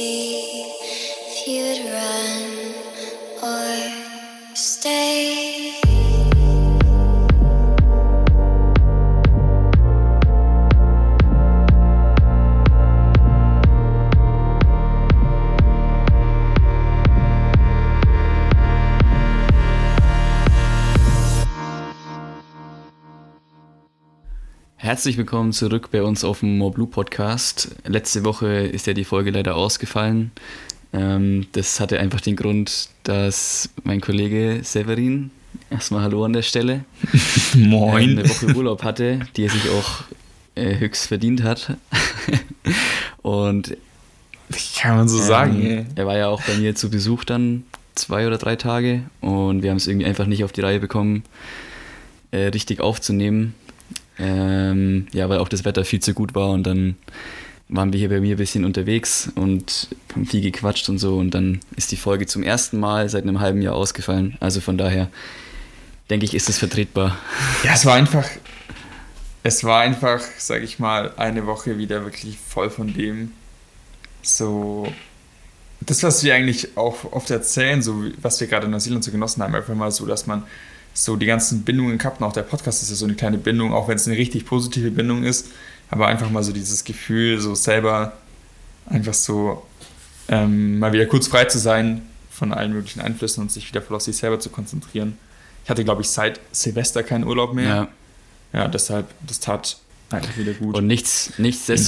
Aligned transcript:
see 0.00 0.64
if 0.64 1.46
you'd 1.46 1.92
run 1.92 2.19
Herzlich 24.90 25.16
willkommen 25.16 25.52
zurück 25.52 25.90
bei 25.92 26.02
uns 26.02 26.24
auf 26.24 26.40
dem 26.40 26.58
More 26.58 26.72
Blue 26.72 26.88
Podcast. 26.88 27.76
Letzte 27.86 28.24
Woche 28.24 28.48
ist 28.48 28.88
ja 28.88 28.92
die 28.92 29.04
Folge 29.04 29.30
leider 29.30 29.54
ausgefallen. 29.54 30.32
Ähm, 30.92 31.46
das 31.52 31.78
hatte 31.78 32.00
einfach 32.00 32.20
den 32.20 32.34
Grund, 32.34 32.88
dass 33.04 33.70
mein 33.84 34.00
Kollege 34.00 34.62
Severin, 34.64 35.30
erstmal 35.70 36.02
Hallo 36.02 36.24
an 36.24 36.32
der 36.32 36.42
Stelle, 36.42 36.84
Moin. 37.54 38.18
eine 38.18 38.28
Woche 38.28 38.46
Urlaub 38.56 38.82
hatte, 38.82 39.20
die 39.36 39.44
er 39.44 39.50
sich 39.50 39.70
auch 39.70 40.02
äh, 40.56 40.80
höchst 40.80 41.06
verdient 41.06 41.44
hat. 41.44 41.76
Und 43.22 43.76
Kann 44.76 44.96
man 44.96 45.08
so 45.08 45.18
sagen, 45.18 45.62
ähm, 45.64 45.86
er 45.94 46.06
war 46.06 46.18
ja 46.18 46.26
auch 46.26 46.42
bei 46.42 46.56
mir 46.56 46.74
zu 46.74 46.90
Besuch 46.90 47.22
dann 47.22 47.62
zwei 47.94 48.26
oder 48.26 48.38
drei 48.38 48.56
Tage 48.56 49.02
und 49.20 49.62
wir 49.62 49.70
haben 49.70 49.76
es 49.76 49.86
irgendwie 49.86 50.06
einfach 50.06 50.26
nicht 50.26 50.42
auf 50.42 50.50
die 50.50 50.62
Reihe 50.62 50.80
bekommen, 50.80 51.22
äh, 52.32 52.46
richtig 52.46 52.80
aufzunehmen. 52.80 53.54
Ähm, 54.20 55.06
ja, 55.12 55.28
weil 55.28 55.38
auch 55.38 55.48
das 55.48 55.64
Wetter 55.64 55.84
viel 55.84 56.00
zu 56.00 56.12
gut 56.12 56.34
war 56.34 56.50
und 56.50 56.66
dann 56.66 56.96
waren 57.68 57.92
wir 57.92 58.00
hier 58.00 58.10
bei 58.10 58.20
mir 58.20 58.34
ein 58.34 58.38
bisschen 58.38 58.64
unterwegs 58.64 59.30
und 59.34 59.88
haben 60.12 60.26
viel 60.26 60.42
gequatscht 60.42 60.88
und 60.88 60.98
so 60.98 61.16
und 61.16 61.30
dann 61.30 61.60
ist 61.76 61.90
die 61.90 61.96
Folge 61.96 62.26
zum 62.26 62.42
ersten 62.42 62.78
Mal 62.78 63.08
seit 63.08 63.22
einem 63.22 63.40
halben 63.40 63.62
Jahr 63.62 63.74
ausgefallen. 63.74 64.36
Also 64.40 64.60
von 64.60 64.76
daher 64.76 65.08
denke 66.10 66.26
ich, 66.26 66.34
ist 66.34 66.48
es 66.48 66.58
vertretbar. 66.58 67.16
Ja, 67.64 67.72
es 67.74 67.86
war 67.86 67.94
einfach, 67.94 68.28
es 69.42 69.64
war 69.64 69.80
einfach, 69.80 70.20
sag 70.38 70.62
ich 70.62 70.78
mal, 70.78 71.12
eine 71.16 71.46
Woche 71.46 71.78
wieder 71.78 72.04
wirklich 72.04 72.36
voll 72.38 72.70
von 72.70 72.92
dem, 72.92 73.32
so, 74.22 74.92
das, 75.80 76.02
was 76.02 76.22
wir 76.24 76.34
eigentlich 76.34 76.76
auch 76.76 77.10
oft 77.12 77.30
erzählen, 77.30 77.80
so 77.80 78.04
was 78.20 78.40
wir 78.40 78.48
gerade 78.48 78.66
in 78.66 78.72
Neuseeland 78.72 79.02
so 79.02 79.10
genossen 79.10 79.42
haben, 79.42 79.54
einfach 79.54 79.74
mal 79.74 79.90
so, 79.90 80.04
dass 80.04 80.26
man 80.26 80.42
so 80.92 81.16
die 81.16 81.26
ganzen 81.26 81.62
Bindungen 81.62 81.98
gehabt 81.98 82.20
und 82.20 82.26
auch 82.26 82.32
der 82.32 82.42
Podcast 82.42 82.82
ist 82.82 82.90
ja 82.90 82.96
so 82.96 83.06
eine 83.06 83.14
kleine 83.14 83.38
Bindung, 83.38 83.72
auch 83.72 83.88
wenn 83.88 83.96
es 83.96 84.06
eine 84.06 84.16
richtig 84.16 84.46
positive 84.46 84.90
Bindung 84.90 85.24
ist, 85.24 85.48
aber 85.90 86.06
einfach 86.08 86.30
mal 86.30 86.42
so 86.42 86.52
dieses 86.52 86.84
Gefühl, 86.84 87.40
so 87.40 87.54
selber 87.54 88.12
einfach 88.86 89.14
so 89.14 89.66
ähm, 90.28 90.78
mal 90.78 90.92
wieder 90.92 91.06
kurz 91.06 91.26
frei 91.26 91.44
zu 91.44 91.58
sein 91.58 92.02
von 92.30 92.52
allen 92.52 92.72
möglichen 92.72 93.00
Einflüssen 93.00 93.42
und 93.42 93.52
sich 93.52 93.68
wieder 93.68 93.82
voll 93.82 93.96
auf 93.96 94.02
sich 94.02 94.16
selber 94.16 94.40
zu 94.40 94.50
konzentrieren. 94.50 95.18
Ich 95.64 95.70
hatte, 95.70 95.84
glaube 95.84 96.02
ich, 96.02 96.08
seit 96.08 96.40
Silvester 96.52 97.02
keinen 97.02 97.24
Urlaub 97.24 97.54
mehr. 97.54 97.68
Ja. 97.68 97.88
Ja, 98.52 98.68
deshalb, 98.68 99.06
das 99.26 99.38
tat 99.38 99.78
einfach 100.10 100.36
wieder 100.36 100.54
gut. 100.54 100.76
Und 100.76 100.86
nichts. 100.86 101.32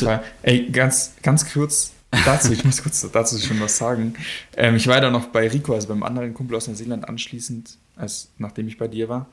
Fall. 0.06 0.22
Ey, 0.42 0.70
ganz, 0.70 1.12
ganz 1.22 1.52
kurz 1.52 1.92
dazu, 2.24 2.52
ich 2.52 2.64
muss 2.64 2.82
kurz 2.82 3.06
dazu 3.10 3.38
schon 3.38 3.60
was 3.60 3.76
sagen. 3.76 4.14
Ähm, 4.56 4.76
ich 4.76 4.86
war 4.86 5.00
da 5.00 5.10
noch 5.10 5.26
bei 5.26 5.48
Rico, 5.48 5.74
also 5.74 5.88
beim 5.88 6.02
anderen 6.02 6.34
Kumpel 6.34 6.56
aus 6.56 6.68
Neuseeland 6.68 7.08
anschließend, 7.08 7.76
als 7.96 8.30
nachdem 8.38 8.68
ich 8.68 8.78
bei 8.78 8.88
dir 8.88 9.08
war. 9.08 9.26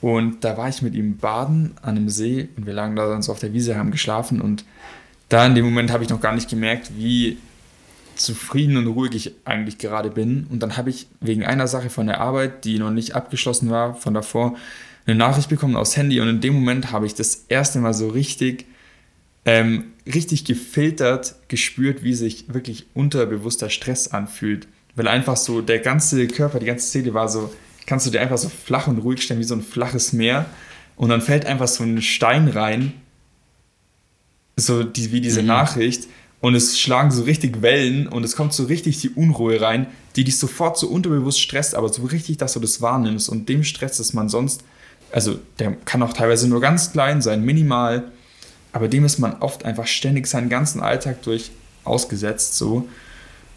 Und 0.00 0.44
da 0.44 0.56
war 0.56 0.68
ich 0.68 0.82
mit 0.82 0.94
ihm 0.94 1.16
baden 1.16 1.72
an 1.82 1.96
einem 1.96 2.08
See 2.08 2.48
und 2.56 2.66
wir 2.66 2.74
lagen 2.74 2.96
da 2.96 3.08
dann 3.08 3.22
so 3.22 3.32
auf 3.32 3.40
der 3.40 3.52
Wiese, 3.52 3.76
haben 3.76 3.90
geschlafen 3.90 4.40
und 4.40 4.64
da 5.28 5.46
in 5.46 5.54
dem 5.54 5.64
Moment 5.64 5.90
habe 5.90 6.04
ich 6.04 6.10
noch 6.10 6.20
gar 6.20 6.34
nicht 6.34 6.50
gemerkt, 6.50 6.92
wie 6.96 7.38
zufrieden 8.14 8.76
und 8.76 8.86
ruhig 8.86 9.14
ich 9.14 9.32
eigentlich 9.44 9.78
gerade 9.78 10.10
bin. 10.10 10.46
Und 10.50 10.62
dann 10.62 10.76
habe 10.76 10.90
ich 10.90 11.08
wegen 11.20 11.44
einer 11.44 11.66
Sache 11.66 11.90
von 11.90 12.06
der 12.06 12.20
Arbeit, 12.20 12.64
die 12.64 12.78
noch 12.78 12.90
nicht 12.90 13.14
abgeschlossen 13.14 13.70
war, 13.70 13.94
von 13.94 14.14
davor, 14.14 14.54
eine 15.06 15.16
Nachricht 15.16 15.48
bekommen 15.48 15.76
aufs 15.76 15.96
Handy 15.96 16.20
und 16.20 16.28
in 16.28 16.40
dem 16.40 16.54
Moment 16.54 16.90
habe 16.92 17.06
ich 17.06 17.14
das 17.14 17.44
erste 17.48 17.78
Mal 17.78 17.92
so 17.92 18.08
richtig, 18.08 18.66
ähm, 19.44 19.84
richtig 20.06 20.44
gefiltert 20.44 21.36
gespürt, 21.48 22.02
wie 22.02 22.14
sich 22.14 22.46
wirklich 22.52 22.86
unterbewusster 22.94 23.70
Stress 23.70 24.08
anfühlt. 24.08 24.66
Weil 24.96 25.08
einfach 25.08 25.36
so 25.36 25.60
der 25.60 25.80
ganze 25.80 26.26
Körper, 26.28 26.60
die 26.60 26.66
ganze 26.66 26.86
Seele 26.86 27.14
war 27.14 27.28
so, 27.28 27.52
kannst 27.86 28.06
du 28.06 28.10
dir 28.10 28.20
einfach 28.20 28.38
so 28.38 28.48
flach 28.48 28.86
und 28.86 28.98
ruhig 28.98 29.22
stellen, 29.22 29.40
wie 29.40 29.44
so 29.44 29.54
ein 29.54 29.62
flaches 29.62 30.12
Meer. 30.12 30.46
Und 30.96 31.08
dann 31.08 31.20
fällt 31.20 31.46
einfach 31.46 31.68
so 31.68 31.82
ein 31.82 32.00
Stein 32.00 32.48
rein, 32.48 32.92
so 34.56 34.82
die, 34.84 35.12
wie 35.12 35.20
diese 35.20 35.42
Mhm. 35.42 35.48
Nachricht. 35.48 36.06
Und 36.40 36.54
es 36.54 36.78
schlagen 36.78 37.10
so 37.10 37.22
richtig 37.22 37.62
Wellen 37.62 38.06
und 38.06 38.22
es 38.22 38.36
kommt 38.36 38.52
so 38.52 38.64
richtig 38.64 39.00
die 39.00 39.08
Unruhe 39.08 39.60
rein, 39.60 39.86
die 40.14 40.24
dich 40.24 40.36
sofort 40.36 40.76
so 40.78 40.88
unterbewusst 40.88 41.40
stresst, 41.40 41.74
aber 41.74 41.88
so 41.88 42.04
richtig, 42.04 42.36
dass 42.36 42.52
du 42.52 42.60
das 42.60 42.82
wahrnimmst. 42.82 43.30
Und 43.30 43.48
dem 43.48 43.64
Stress, 43.64 43.96
dass 43.96 44.12
man 44.12 44.28
sonst, 44.28 44.62
also 45.10 45.38
der 45.58 45.72
kann 45.72 46.02
auch 46.02 46.12
teilweise 46.12 46.46
nur 46.46 46.60
ganz 46.60 46.92
klein 46.92 47.22
sein, 47.22 47.42
minimal, 47.44 48.12
aber 48.74 48.88
dem 48.88 49.04
ist 49.06 49.18
man 49.18 49.34
oft 49.40 49.64
einfach 49.64 49.86
ständig 49.86 50.26
seinen 50.26 50.50
ganzen 50.50 50.82
Alltag 50.82 51.22
durch 51.22 51.50
ausgesetzt, 51.84 52.56
so. 52.58 52.86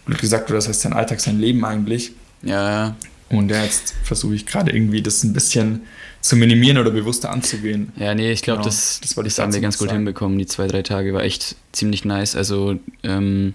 Blöd 0.06 0.20
gesagt, 0.20 0.50
das 0.50 0.70
heißt 0.70 0.82
sein 0.82 0.94
Alltag, 0.94 1.20
sein 1.20 1.38
Leben 1.40 1.66
eigentlich. 1.66 2.14
Ja, 2.42 2.70
ja. 2.86 2.96
Und 3.30 3.50
jetzt 3.50 3.94
versuche 4.04 4.36
ich 4.36 4.46
gerade 4.46 4.72
irgendwie 4.72 5.02
das 5.02 5.22
ein 5.24 5.34
bisschen 5.34 5.82
zu 6.22 6.38
minimieren 6.38 6.78
oder 6.78 6.92
bewusster 6.92 7.30
anzugehen. 7.30 7.92
Ja, 7.98 8.16
nee, 8.16 8.32
ich 8.32 8.42
glaube, 8.42 8.60
Genau, 8.60 8.70
das, 8.70 9.00
das 9.02 9.18
wollte 9.18 9.28
ich 9.28 9.36
das 9.36 9.44
haben 9.44 9.54
wir 9.54 9.60
ganz 9.60 9.78
gut 9.78 9.90
sagen. 9.90 10.00
hinbekommen. 10.00 10.38
Die 10.38 10.46
zwei, 10.46 10.68
drei 10.68 10.82
Tage 10.82 11.14
war 11.14 11.24
echt 11.24 11.58
ziemlich 11.74 12.06
nice. 12.06 12.38
Also, 12.38 12.80
ähm, 13.04 13.54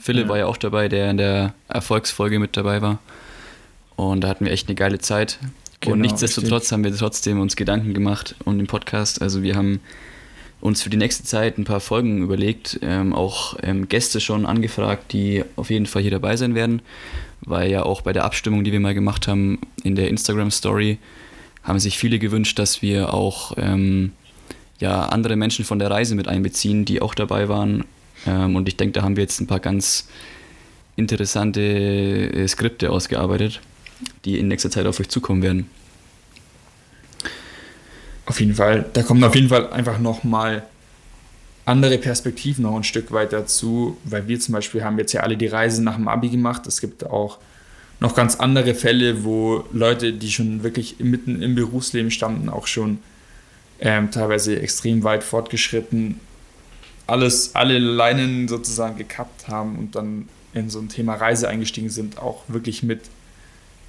Philipp 0.00 0.24
Ja. 0.24 0.28
war 0.30 0.38
ja 0.38 0.46
auch 0.46 0.56
dabei, 0.56 0.88
der 0.88 1.10
in 1.10 1.18
der 1.18 1.52
Erfolgsfolge 1.68 2.38
mit 2.38 2.56
dabei 2.56 2.80
war. 2.80 2.98
Und 3.96 4.22
da 4.22 4.28
hatten 4.28 4.44
wir 4.46 4.52
echt 4.52 4.68
eine 4.68 4.76
geile 4.76 4.98
Zeit. 4.98 5.38
Genau, 5.80 5.94
und 5.94 6.00
nichtsdestotrotz 6.00 6.72
haben 6.72 6.84
wir 6.84 6.94
trotzdem 6.96 7.38
uns 7.40 7.54
Gedanken 7.56 7.92
gemacht 7.92 8.34
und 8.44 8.56
den 8.58 8.66
Podcast. 8.66 9.20
Also, 9.20 9.42
wir 9.42 9.56
haben 9.56 9.80
uns 10.66 10.82
für 10.82 10.90
die 10.90 10.96
nächste 10.96 11.24
Zeit 11.24 11.58
ein 11.58 11.64
paar 11.64 11.80
Folgen 11.80 12.18
überlegt, 12.18 12.78
ähm, 12.82 13.14
auch 13.14 13.56
ähm, 13.62 13.88
Gäste 13.88 14.20
schon 14.20 14.46
angefragt, 14.46 15.12
die 15.12 15.44
auf 15.56 15.70
jeden 15.70 15.86
Fall 15.86 16.02
hier 16.02 16.10
dabei 16.10 16.36
sein 16.36 16.54
werden, 16.54 16.82
weil 17.40 17.70
ja 17.70 17.84
auch 17.84 18.02
bei 18.02 18.12
der 18.12 18.24
Abstimmung, 18.24 18.64
die 18.64 18.72
wir 18.72 18.80
mal 18.80 18.94
gemacht 18.94 19.28
haben 19.28 19.60
in 19.84 19.94
der 19.94 20.08
Instagram-Story, 20.08 20.98
haben 21.62 21.78
sich 21.78 21.98
viele 21.98 22.18
gewünscht, 22.18 22.58
dass 22.58 22.82
wir 22.82 23.14
auch 23.14 23.54
ähm, 23.56 24.12
ja, 24.78 25.06
andere 25.06 25.36
Menschen 25.36 25.64
von 25.64 25.78
der 25.78 25.90
Reise 25.90 26.14
mit 26.14 26.28
einbeziehen, 26.28 26.84
die 26.84 27.00
auch 27.00 27.14
dabei 27.14 27.48
waren. 27.48 27.84
Ähm, 28.26 28.56
und 28.56 28.68
ich 28.68 28.76
denke, 28.76 28.92
da 28.92 29.02
haben 29.02 29.16
wir 29.16 29.22
jetzt 29.22 29.40
ein 29.40 29.46
paar 29.46 29.60
ganz 29.60 30.08
interessante 30.96 31.60
äh, 31.60 32.48
Skripte 32.48 32.90
ausgearbeitet, 32.90 33.60
die 34.24 34.38
in 34.38 34.48
nächster 34.48 34.70
Zeit 34.70 34.86
auf 34.86 35.00
euch 35.00 35.08
zukommen 35.08 35.42
werden. 35.42 35.70
Auf 38.26 38.40
jeden 38.40 38.54
Fall. 38.54 38.84
Da 38.92 39.02
kommen 39.02 39.22
auf 39.24 39.34
jeden 39.34 39.48
Fall 39.48 39.72
einfach 39.72 39.98
nochmal 39.98 40.64
andere 41.64 41.98
Perspektiven 41.98 42.62
noch 42.62 42.76
ein 42.76 42.84
Stück 42.84 43.12
weit 43.12 43.32
dazu, 43.32 43.96
weil 44.04 44.28
wir 44.28 44.38
zum 44.38 44.52
Beispiel 44.52 44.84
haben 44.84 44.98
jetzt 44.98 45.12
ja 45.12 45.22
alle 45.22 45.36
die 45.36 45.46
Reise 45.46 45.82
nach 45.82 45.96
dem 45.96 46.08
Abi 46.08 46.28
gemacht. 46.28 46.66
Es 46.66 46.80
gibt 46.80 47.04
auch 47.04 47.38
noch 47.98 48.14
ganz 48.14 48.36
andere 48.36 48.74
Fälle, 48.74 49.24
wo 49.24 49.64
Leute, 49.72 50.12
die 50.12 50.30
schon 50.30 50.62
wirklich 50.62 50.96
mitten 50.98 51.42
im 51.42 51.54
Berufsleben 51.54 52.10
standen, 52.10 52.48
auch 52.48 52.66
schon 52.66 52.98
ähm, 53.80 54.10
teilweise 54.10 54.60
extrem 54.60 55.02
weit 55.02 55.24
fortgeschritten, 55.24 56.20
alles, 57.06 57.54
alle 57.54 57.78
Leinen 57.78 58.48
sozusagen 58.48 58.96
gekappt 58.96 59.48
haben 59.48 59.76
und 59.78 59.94
dann 59.94 60.28
in 60.52 60.70
so 60.70 60.78
ein 60.78 60.88
Thema 60.88 61.14
Reise 61.14 61.48
eingestiegen 61.48 61.90
sind, 61.90 62.18
auch 62.18 62.44
wirklich 62.48 62.82
mit 62.82 63.02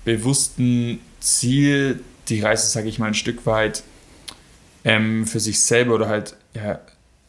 bewusstem 0.06 1.00
Ziel, 1.20 2.02
die 2.30 2.42
Reise, 2.42 2.68
sage 2.68 2.88
ich 2.90 3.00
mal, 3.00 3.08
ein 3.08 3.14
Stück 3.14 3.46
weit 3.46 3.84
ähm, 4.88 5.28
für 5.28 5.40
sich 5.40 5.60
selber 5.60 5.96
oder 5.96 6.08
halt 6.08 6.36
ja, 6.54 6.80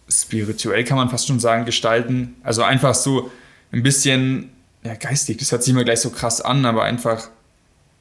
spirituell 0.08 0.84
kann 0.84 0.96
man 0.96 1.08
fast 1.10 1.26
schon 1.26 1.40
sagen, 1.40 1.64
gestalten. 1.64 2.36
Also 2.42 2.62
einfach 2.62 2.94
so 2.94 3.30
ein 3.72 3.82
bisschen 3.82 4.50
ja, 4.84 4.94
geistig, 4.94 5.38
das 5.38 5.50
hört 5.52 5.62
sich 5.64 5.72
immer 5.72 5.84
gleich 5.84 6.00
so 6.00 6.10
krass 6.10 6.40
an, 6.40 6.64
aber 6.64 6.84
einfach 6.84 7.28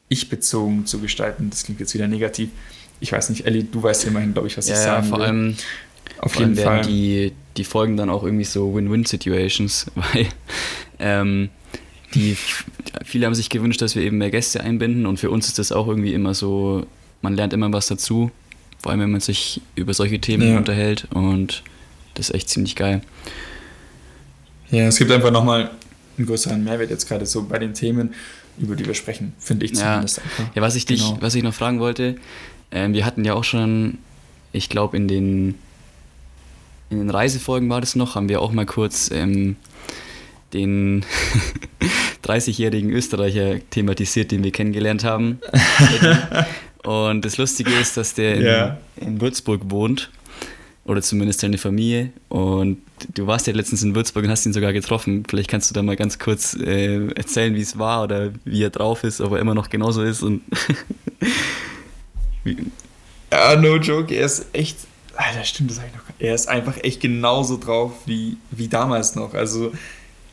ich-bezogen 0.10 0.86
zu 0.86 1.00
gestalten. 1.00 1.50
Das 1.50 1.64
klingt 1.64 1.80
jetzt 1.80 1.94
wieder 1.94 2.08
negativ. 2.08 2.50
Ich 3.00 3.12
weiß 3.12 3.30
nicht, 3.30 3.46
Ellie, 3.46 3.64
du 3.64 3.82
weißt 3.84 4.06
immerhin, 4.06 4.34
glaube 4.34 4.48
ich, 4.48 4.58
was 4.58 4.66
ich 4.66 4.72
Ja, 4.72 4.78
sagen 4.78 5.08
vor 5.08 5.20
will. 5.20 5.26
allem, 5.26 5.56
Auf 6.20 6.34
vor 6.34 6.42
allem 6.42 6.52
jeden 6.52 6.64
werden 6.64 6.84
Fall. 6.84 6.92
die, 6.92 7.34
die 7.58 7.64
Folgen 7.64 7.98
dann 7.98 8.10
auch 8.10 8.24
irgendwie 8.24 8.46
so 8.46 8.74
Win-Win-Situations, 8.76 9.88
weil 9.96 10.28
ähm, 11.00 11.50
die, 12.14 12.38
viele 13.04 13.26
haben 13.26 13.36
sich 13.36 13.50
gewünscht, 13.50 13.82
dass 13.82 13.96
wir 13.96 14.04
eben 14.04 14.18
mehr 14.20 14.32
Gäste 14.32 14.62
einbinden 14.62 15.06
und 15.06 15.20
für 15.20 15.30
uns 15.30 15.48
ist 15.48 15.60
das 15.60 15.72
auch 15.72 15.88
irgendwie 15.88 16.14
immer 16.14 16.34
so, 16.34 16.86
man 17.22 17.36
lernt 17.36 17.54
immer 17.54 17.72
was 17.74 17.88
dazu, 17.88 18.32
vor 18.80 18.92
allem 18.92 19.02
wenn 19.02 19.12
man 19.12 19.22
sich 19.22 19.62
über 19.76 19.94
solche 19.94 20.20
Themen 20.20 20.50
Ja. 20.52 20.58
unterhält 20.58 21.08
und 21.14 21.64
das 22.14 22.30
ist 22.30 22.36
echt 22.36 22.50
ziemlich 22.50 22.76
geil. 22.76 23.02
Ja, 24.72 24.88
es 24.88 24.98
gibt 24.98 25.12
einfach 25.12 25.32
nochmal 25.32 25.72
einen 26.18 26.28
größeren 26.28 26.64
Mehrwert 26.64 26.90
jetzt 26.90 27.08
gerade 27.08 27.26
so 27.26 27.44
bei 27.44 27.60
den 27.60 27.74
Themen, 27.74 28.14
über 28.58 28.76
die 28.76 28.86
wir 28.86 28.94
sprechen, 28.96 29.34
finde 29.40 29.66
ich 29.66 29.72
Ja. 29.74 29.94
zumindest 29.94 30.20
einfach. 30.22 30.56
Ja, 30.56 30.62
was 30.62 30.76
ich 30.76 30.86
dich, 30.86 31.02
Genau. 31.02 31.18
was 31.22 31.36
ich 31.36 31.44
noch 31.44 31.54
fragen 31.54 31.80
wollte, 31.80 32.16
ähm, 32.72 32.94
wir 32.94 33.06
hatten 33.06 33.24
ja 33.24 33.34
auch 33.34 33.44
schon, 33.44 33.98
ich 34.52 34.70
glaube 34.70 34.98
in 34.98 35.08
den 35.08 35.56
in 36.90 37.00
den 37.00 37.10
Reisefolgen 37.10 37.70
war 37.70 37.82
das 37.82 37.96
noch, 37.96 38.16
haben 38.16 38.30
wir 38.30 38.42
auch 38.42 38.52
mal 38.54 38.66
kurz 38.66 39.12
ähm, 39.12 39.58
den 40.54 41.04
30-jährigen 42.24 42.90
Österreicher 42.92 43.60
thematisiert, 43.72 44.32
den 44.32 44.44
wir 44.44 44.52
kennengelernt 44.52 45.04
haben. 45.04 45.40
Und 46.84 47.24
das 47.26 47.38
Lustige 47.38 47.72
ist, 47.74 47.98
dass 47.98 48.14
der 48.14 48.36
in, 48.36 48.42
Ja. 48.46 48.78
in 48.98 49.20
Würzburg 49.22 49.62
wohnt. 49.66 50.10
Oder 50.86 51.02
zumindest 51.02 51.42
seine 51.42 51.58
Familie. 51.58 52.12
Und 52.30 52.78
du 53.14 53.28
warst 53.28 53.46
ja 53.46 53.52
letztens 53.54 53.84
in 53.84 53.94
Würzburg 53.94 54.24
und 54.24 54.30
hast 54.32 54.46
ihn 54.46 54.54
sogar 54.54 54.72
getroffen. 54.72 55.26
Vielleicht 55.28 55.50
kannst 55.50 55.70
du 55.70 55.74
da 55.74 55.84
mal 55.84 55.98
ganz 55.98 56.18
kurz 56.18 56.54
äh, 56.56 57.08
erzählen, 57.10 57.54
wie 57.56 57.62
es 57.62 57.78
war 57.78 58.04
oder 58.04 58.32
wie 58.46 58.64
er 58.64 58.70
drauf 58.70 59.04
ist, 59.04 59.20
ob 59.20 59.34
er 59.34 59.40
immer 59.40 59.54
noch 59.54 59.70
genauso 59.70 60.02
ist. 60.02 60.22
Und 60.24 60.42
Ja, 63.32 63.56
no 63.58 63.76
joke, 63.78 64.14
er 64.16 64.26
ist 64.26 64.46
echt. 64.54 64.78
Alter, 65.16 65.44
stimmt, 65.44 65.72
das 65.72 65.78
sag 65.78 65.88
ich 65.88 65.94
noch. 65.96 66.04
Er 66.20 66.36
ist 66.36 66.48
einfach 66.48 66.78
echt 66.84 67.02
genauso 67.02 67.58
drauf 67.58 67.92
wie, 68.06 68.38
wie 68.52 68.68
damals 68.68 69.16
noch. 69.16 69.34
Also 69.34 69.72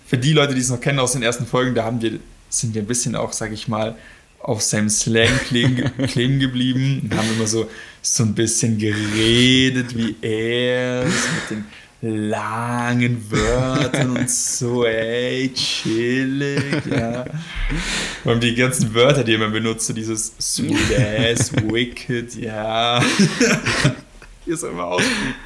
für 0.06 0.19
die 0.19 0.32
Leute, 0.35 0.55
die 0.55 0.61
es 0.61 0.69
noch 0.70 0.81
kennen 0.81 0.99
aus 0.99 1.12
den 1.12 1.23
ersten 1.23 1.46
Folgen, 1.46 1.75
da 1.75 1.85
haben 1.85 2.00
wir, 2.02 2.20
sind 2.50 2.75
wir 2.75 2.82
ein 2.82 2.87
bisschen 2.87 3.17
auch, 3.17 3.32
sag 3.32 3.50
ich 3.52 3.67
mal, 3.67 3.96
auf 4.44 4.61
seinem 4.61 4.91
Slang 4.91 5.38
kleben, 5.49 5.91
kleben 6.06 6.38
geblieben 6.38 7.00
und 7.02 7.17
haben 7.17 7.29
immer 7.35 7.46
so, 7.46 7.69
so 8.02 8.25
ein 8.25 8.35
bisschen 8.35 8.76
geredet, 8.79 9.96
wie 9.96 10.14
er 10.20 11.05
ist, 11.05 11.29
mit 11.50 11.50
den 11.50 12.29
langen 12.29 13.31
Wörtern 13.31 14.19
und 14.19 14.31
so, 14.31 14.85
ey, 14.85 15.50
chillig, 15.55 16.85
ja. 16.91 17.25
Und 18.25 18.43
die 18.43 18.55
ganzen 18.55 18.93
Wörter, 18.93 19.25
die 19.25 19.32
er 19.32 19.37
immer 19.37 19.49
benutzt, 19.49 19.87
so 19.87 19.94
dieses 19.94 20.35
sweet 20.38 20.93
ass, 20.99 21.50
wicked, 21.73 22.35
ja. 22.35 23.02
Hier 24.44 24.55
ist 24.55 24.62
er 24.62 24.73
immer 24.73 24.85
ausgeübt. 24.85 25.38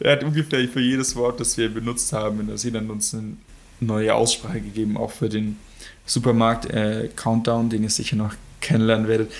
Er 0.00 0.12
hat 0.12 0.24
ungefähr 0.24 0.66
für 0.68 0.80
jedes 0.80 1.14
Wort, 1.14 1.38
das 1.38 1.58
wir 1.58 1.68
benutzt 1.68 2.10
haben, 2.14 2.40
in 2.40 2.46
der 2.72 2.90
uns 2.90 3.12
eine 3.12 3.36
neue 3.80 4.14
Aussprache 4.14 4.62
gegeben, 4.62 4.96
auch 4.96 5.10
für 5.10 5.28
den 5.28 5.58
Supermarkt 6.06 6.66
äh, 6.66 7.08
Countdown, 7.14 7.68
den 7.70 7.82
ihr 7.82 7.90
sicher 7.90 8.16
noch 8.16 8.34
kennenlernen 8.60 9.08
werdet. 9.08 9.32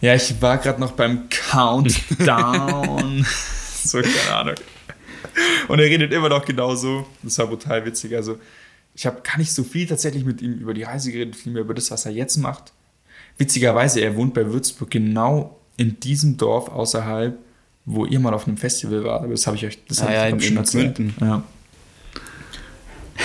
Ja, 0.00 0.14
ich 0.14 0.40
war 0.42 0.58
gerade 0.58 0.80
noch 0.80 0.92
beim 0.92 1.28
Countdown. 1.30 3.24
so, 3.84 4.00
keine 4.02 4.36
Ahnung. 4.36 4.54
Und 5.68 5.78
er 5.78 5.86
redet 5.86 6.12
immer 6.12 6.28
noch 6.28 6.44
genauso. 6.44 7.06
Das 7.22 7.38
war 7.38 7.46
brutal 7.46 7.84
witzig. 7.86 8.14
Also, 8.14 8.38
ich 8.94 9.06
habe 9.06 9.20
gar 9.22 9.38
nicht 9.38 9.52
so 9.52 9.62
viel 9.64 9.86
tatsächlich 9.86 10.24
mit 10.24 10.42
ihm 10.42 10.54
über 10.54 10.74
die 10.74 10.82
Reise 10.82 11.12
geredet, 11.12 11.36
vielmehr 11.36 11.62
über 11.62 11.74
das, 11.74 11.90
was 11.90 12.04
er 12.04 12.12
jetzt 12.12 12.36
macht. 12.36 12.72
Witzigerweise, 13.38 14.00
er 14.00 14.16
wohnt 14.16 14.34
bei 14.34 14.44
Würzburg 14.52 14.90
genau 14.90 15.58
in 15.76 15.98
diesem 16.00 16.36
Dorf 16.36 16.68
außerhalb, 16.68 17.38
wo 17.86 18.04
ihr 18.04 18.20
mal 18.20 18.34
auf 18.34 18.46
einem 18.46 18.56
Festival 18.58 19.04
wart. 19.04 19.22
Aber 19.22 19.32
das 19.32 19.46
habe 19.46 19.56
ich 19.56 19.64
euch 19.64 19.78
das 19.88 20.00
Ah 20.00 20.04
hab 20.04 20.10
ich, 20.10 20.16
ja, 20.16 20.28
glaub 20.28 20.32
in- 20.32 20.38
ich, 20.40 20.46
schon 20.46 20.52
in 20.52 20.58
erzählt. 20.58 21.00
Ja. 21.20 21.42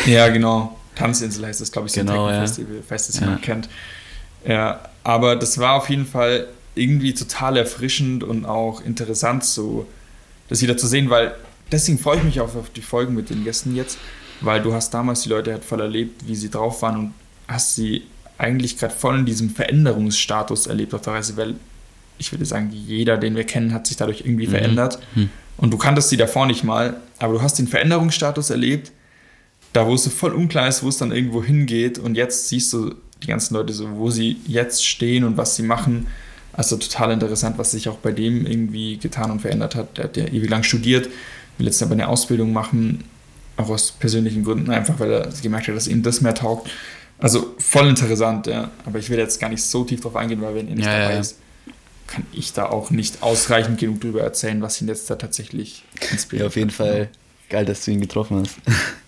ja, 0.06 0.28
genau. 0.30 0.80
Tanzinsel 0.98 1.46
heißt 1.46 1.62
das, 1.62 1.72
glaube 1.72 1.88
ich, 1.88 1.94
so 1.94 2.00
ein 2.02 2.08
Genau, 2.08 2.28
ja. 2.30 2.46
Techno-Festival, 2.46 2.84
falls 2.88 3.08
das 3.08 3.16
Ja. 3.18 3.22
jemand 3.26 3.42
kennt. 3.44 3.70
Ja, 4.46 4.82
aber 5.04 5.36
das 5.36 5.58
war 5.58 5.74
auf 5.76 5.90
jeden 5.90 6.06
Fall 6.06 6.48
irgendwie 6.76 7.14
total 7.14 7.58
erfrischend 7.58 8.24
und 8.24 8.46
auch 8.46 8.82
interessant, 8.86 9.44
so 9.44 9.88
das 10.50 10.62
wieder 10.62 10.78
zu 10.78 10.88
sehen, 10.88 11.10
weil 11.10 11.34
deswegen 11.72 11.98
freue 11.98 12.18
ich 12.18 12.24
mich 12.24 12.40
auch 12.42 12.56
auf 12.56 12.70
die 12.76 12.82
Folgen 12.82 13.16
mit 13.16 13.30
den 13.30 13.44
Gästen 13.44 13.76
jetzt, 13.76 13.98
weil 14.42 14.62
du 14.62 14.74
hast 14.74 14.94
damals 14.94 15.22
die 15.22 15.30
Leute 15.30 15.52
halt 15.52 15.66
voll 15.66 15.82
erlebt, 15.82 16.28
wie 16.28 16.36
sie 16.36 16.50
drauf 16.50 16.82
waren 16.82 16.98
und 16.98 17.14
hast 17.48 17.76
sie 17.76 18.04
eigentlich 18.38 18.78
gerade 18.78 18.94
voll 18.94 19.18
in 19.20 19.26
diesem 19.26 19.50
Veränderungsstatus 19.50 20.68
erlebt 20.68 20.94
auf 20.94 21.02
der 21.02 21.14
Reise, 21.14 21.36
weil 21.38 21.56
ich 22.20 22.32
würde 22.32 22.46
sagen, 22.46 22.70
jeder, 22.72 23.18
den 23.18 23.36
wir 23.36 23.44
kennen, 23.44 23.74
hat 23.74 23.88
sich 23.88 23.98
dadurch 23.98 24.22
irgendwie 24.22 24.48
verändert. 24.48 25.00
Hm. 25.16 25.30
Und 25.58 25.72
du 25.72 25.78
kanntest 25.78 26.10
sie 26.10 26.18
davor 26.18 26.46
nicht 26.46 26.64
mal, 26.64 26.98
aber 27.20 27.34
du 27.34 27.42
hast 27.42 27.58
den 27.58 27.68
Veränderungsstatus 27.68 28.52
erlebt, 28.52 28.92
da 29.78 29.86
wo 29.88 29.94
es 29.94 30.04
so 30.04 30.10
voll 30.10 30.34
unklar 30.34 30.68
ist, 30.68 30.82
wo 30.82 30.90
es 30.90 30.98
dann 30.98 31.12
irgendwo 31.12 31.44
hingeht 31.44 32.00
und 32.00 32.16
jetzt 32.16 32.50
siehst 32.50 32.74
du 32.74 32.96
die 33.22 33.28
ganzen 33.28 33.54
Leute 33.54 33.74
so, 33.74 33.88
wo 33.98 34.10
sie 34.10 34.38
jetzt 34.48 34.84
stehen 34.86 35.24
und 35.24 35.38
was 35.38 35.56
sie 35.56 35.62
machen. 35.64 36.08
Also 36.54 36.78
total 36.78 37.12
interessant, 37.12 37.60
was 37.60 37.72
sich 37.72 37.88
auch 37.88 37.98
bei 37.98 38.12
dem 38.12 38.48
irgendwie 38.48 38.98
getan 38.98 39.30
und 39.30 39.40
verändert 39.42 39.76
hat. 39.76 39.98
Der 39.98 40.06
hat 40.06 40.18
ja 40.18 40.26
ewig 40.26 40.50
lang 40.50 40.64
studiert, 40.64 41.10
will 41.60 41.68
jetzt 41.68 41.82
aber 41.84 41.92
eine 41.92 42.08
Ausbildung 42.08 42.54
machen, 42.54 43.04
auch 43.56 43.70
aus 43.70 43.92
persönlichen 43.92 44.44
Gründen, 44.44 44.72
einfach 44.72 45.00
weil 45.00 45.12
er 45.12 45.30
gemerkt 45.44 45.68
hat, 45.68 45.76
dass 45.76 45.88
ihm 45.88 46.02
das 46.02 46.22
mehr 46.22 46.34
taugt. 46.34 46.72
Also 47.20 47.54
voll 47.60 47.88
interessant, 47.88 48.48
ja. 48.48 48.72
Aber 48.86 48.98
ich 48.98 49.10
will 49.12 49.20
jetzt 49.20 49.40
gar 49.40 49.50
nicht 49.50 49.62
so 49.64 49.84
tief 49.84 50.02
drauf 50.02 50.16
eingehen, 50.16 50.42
weil 50.42 50.56
wenn 50.56 50.68
er 50.68 50.76
nicht 50.76 50.86
Ja, 50.86 51.00
dabei 51.00 51.14
ja. 51.14 51.20
ist, 51.20 51.38
kann 52.08 52.24
ich 52.34 52.54
da 52.54 52.66
auch 52.68 52.90
nicht 52.90 53.22
ausreichend 53.22 53.80
genug 53.80 54.02
drüber 54.02 54.22
erzählen, 54.22 54.60
was 54.62 54.82
ihn 54.82 54.88
jetzt 54.88 55.08
da 55.12 55.16
tatsächlich 55.16 55.84
inspiriert. 56.12 56.42
ja, 56.42 56.48
auf 56.48 56.56
jeden 56.56 56.70
hat. 56.70 56.76
Fall 56.76 57.10
geil, 57.50 57.66
dass 57.66 57.86
du 57.86 57.92
ihn 57.92 58.02
getroffen 58.02 58.40
hast. 58.44 58.56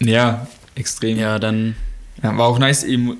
Ja, 0.00 0.46
extrem. 0.74 1.18
Ja, 1.18 1.38
dann 1.38 1.74
Ja, 2.22 2.36
war 2.36 2.46
auch 2.46 2.58
nice, 2.58 2.84
eben 2.84 3.16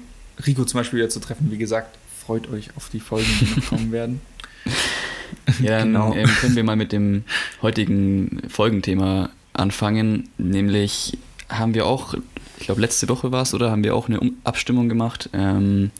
Rico 0.46 0.64
zum 0.64 0.80
Beispiel 0.80 0.98
wieder 0.98 1.08
zu 1.08 1.20
treffen. 1.20 1.50
Wie 1.50 1.58
gesagt, 1.58 1.96
freut 2.26 2.48
euch 2.50 2.70
auf 2.76 2.88
die 2.90 3.00
Folgen, 3.00 3.26
die 3.40 3.60
noch 3.60 3.66
kommen 3.68 3.92
werden. 3.92 4.20
Ja, 5.60 5.78
dann 5.78 5.92
Genau. 5.92 6.12
ähm, 6.14 6.28
können 6.40 6.56
wir 6.56 6.64
mal 6.64 6.74
mit 6.76 6.90
dem 6.92 7.22
heutigen 7.62 8.42
Folgenthema 8.48 9.30
anfangen. 9.52 10.28
Nämlich 10.38 11.18
haben 11.48 11.72
wir 11.74 11.86
auch, 11.86 12.14
ich 12.58 12.66
glaube 12.66 12.80
letzte 12.80 13.08
Woche 13.08 13.30
war 13.32 13.42
es, 13.42 13.54
oder 13.54 13.70
haben 13.70 13.84
wir 13.84 13.94
auch 13.94 14.08
eine 14.08 14.20
Abstimmung 14.44 14.88
gemacht, 14.88 15.30
ähm, 15.32 15.90